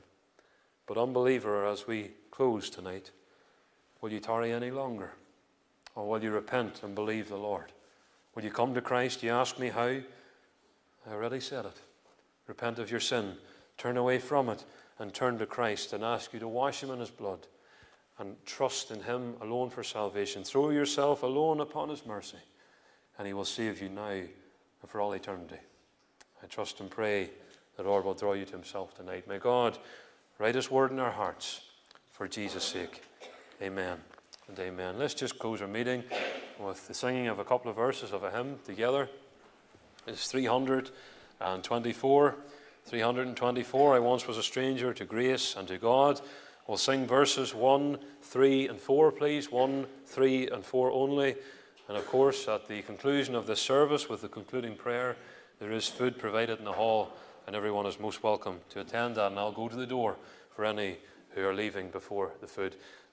But, 0.86 0.98
unbeliever, 0.98 1.66
as 1.66 1.88
we 1.88 2.12
close 2.32 2.70
tonight, 2.70 3.12
will 4.02 4.12
you 4.12 4.20
tarry 4.20 4.52
any 4.52 4.72
longer? 4.72 5.14
Or 5.96 6.06
will 6.06 6.22
you 6.22 6.32
repent 6.32 6.82
and 6.84 6.94
believe 6.94 7.30
the 7.30 7.38
Lord? 7.38 7.72
Will 8.36 8.44
you 8.44 8.52
come 8.52 8.74
to 8.74 8.82
Christ? 8.82 9.24
You 9.24 9.32
ask 9.32 9.58
me 9.58 9.70
how? 9.70 9.84
I 9.88 10.04
already 11.10 11.40
said 11.40 11.66
it. 11.66 11.80
Repent 12.46 12.78
of 12.78 12.92
your 12.92 13.00
sin 13.00 13.38
Turn 13.78 13.98
away 13.98 14.20
from 14.20 14.50
it 14.50 14.66
and 15.00 15.14
turn 15.14 15.38
to 15.40 15.46
Christ 15.46 15.94
and 15.94 16.04
ask 16.04 16.34
you 16.34 16.40
to 16.40 16.48
wash 16.48 16.84
him 16.84 16.92
in 16.92 17.00
his 17.00 17.10
blood 17.10 17.48
and 18.20 18.36
trust 18.46 18.92
in 18.92 19.02
him 19.02 19.36
alone 19.42 19.70
for 19.70 19.84
salvation. 19.84 20.44
Throw 20.44 20.70
yourself 20.70 21.24
alone 21.24 21.60
upon 21.60 21.90
his 21.90 22.06
mercy, 22.06 22.38
and 23.18 23.28
he 23.28 23.34
will 23.34 23.46
save 23.46 23.82
you 23.82 23.90
now 23.90 24.10
and 24.10 24.30
for 24.88 25.02
all 25.02 25.14
eternity. 25.14 25.58
I 26.42 26.48
trust 26.48 26.80
and 26.80 26.90
pray 26.90 27.30
the 27.76 27.84
Lord 27.84 28.06
will 28.06 28.14
draw 28.14 28.34
you 28.34 28.46
to 28.46 28.52
himself 28.52 28.96
tonight. 28.96 29.28
May 29.28 29.40
God 29.40 29.78
write 30.38 30.56
his 30.56 30.70
word 30.70 30.92
in 30.92 31.00
our 31.00 31.12
hearts 31.12 31.62
for 32.12 32.28
Jesus' 32.28 32.66
sake. 32.66 33.02
Amen 33.62 33.98
and 34.48 34.60
amen. 34.60 35.00
Let's 35.00 35.14
just 35.14 35.40
close 35.40 35.62
our 35.62 35.68
meeting 35.68 36.04
with 36.60 36.88
the 36.88 36.94
singing 36.94 37.28
of 37.28 37.40
a 37.40 37.46
couple 37.46 37.72
of 37.72 37.78
verses 37.78 38.12
of 38.12 38.24
a 38.24 38.32
hymn 38.32 38.60
together. 38.66 39.10
It's 40.06 40.30
324. 40.30 42.36
324 42.86 43.96
I 43.96 44.00
once 44.00 44.28
was 44.28 44.38
a 44.38 44.44
stranger 44.44 44.94
to 44.94 45.06
grace 45.06 45.56
and 45.56 45.68
to 45.68 45.78
God. 45.78 46.22
We'll 46.68 46.78
sing 46.78 47.08
verses 47.08 47.54
1, 47.54 47.98
3, 48.22 48.68
and 48.68 48.80
4, 48.80 49.12
please. 49.12 49.52
1, 49.52 49.86
3, 50.06 50.48
and 50.50 50.64
4 50.64 50.92
only. 50.92 51.36
And 51.88 51.98
of 51.98 52.08
course, 52.08 52.48
at 52.48 52.68
the 52.68 52.82
conclusion 52.84 53.36
of 53.36 53.48
this 53.48 53.60
service, 53.60 54.08
with 54.08 54.22
the 54.22 54.30
concluding 54.30 54.76
prayer, 54.76 55.18
there 55.60 55.72
is 55.72 55.88
food 55.88 56.18
provided 56.18 56.60
in 56.60 56.66
the 56.66 56.72
hall, 56.72 57.12
and 57.48 57.56
everyone 57.56 57.86
is 57.86 58.00
most 58.00 58.24
welcome 58.24 58.60
to 58.70 58.82
attend 58.82 59.16
that. 59.16 59.32
And 59.32 59.40
I'll 59.40 59.52
go 59.52 59.68
to 59.68 59.76
the 59.76 59.88
door 59.88 60.18
for 60.56 60.66
any 60.66 60.98
who 61.36 61.46
are 61.46 61.54
leaving 61.54 61.90
before 61.90 62.32
the 62.42 62.48
food. 62.48 62.76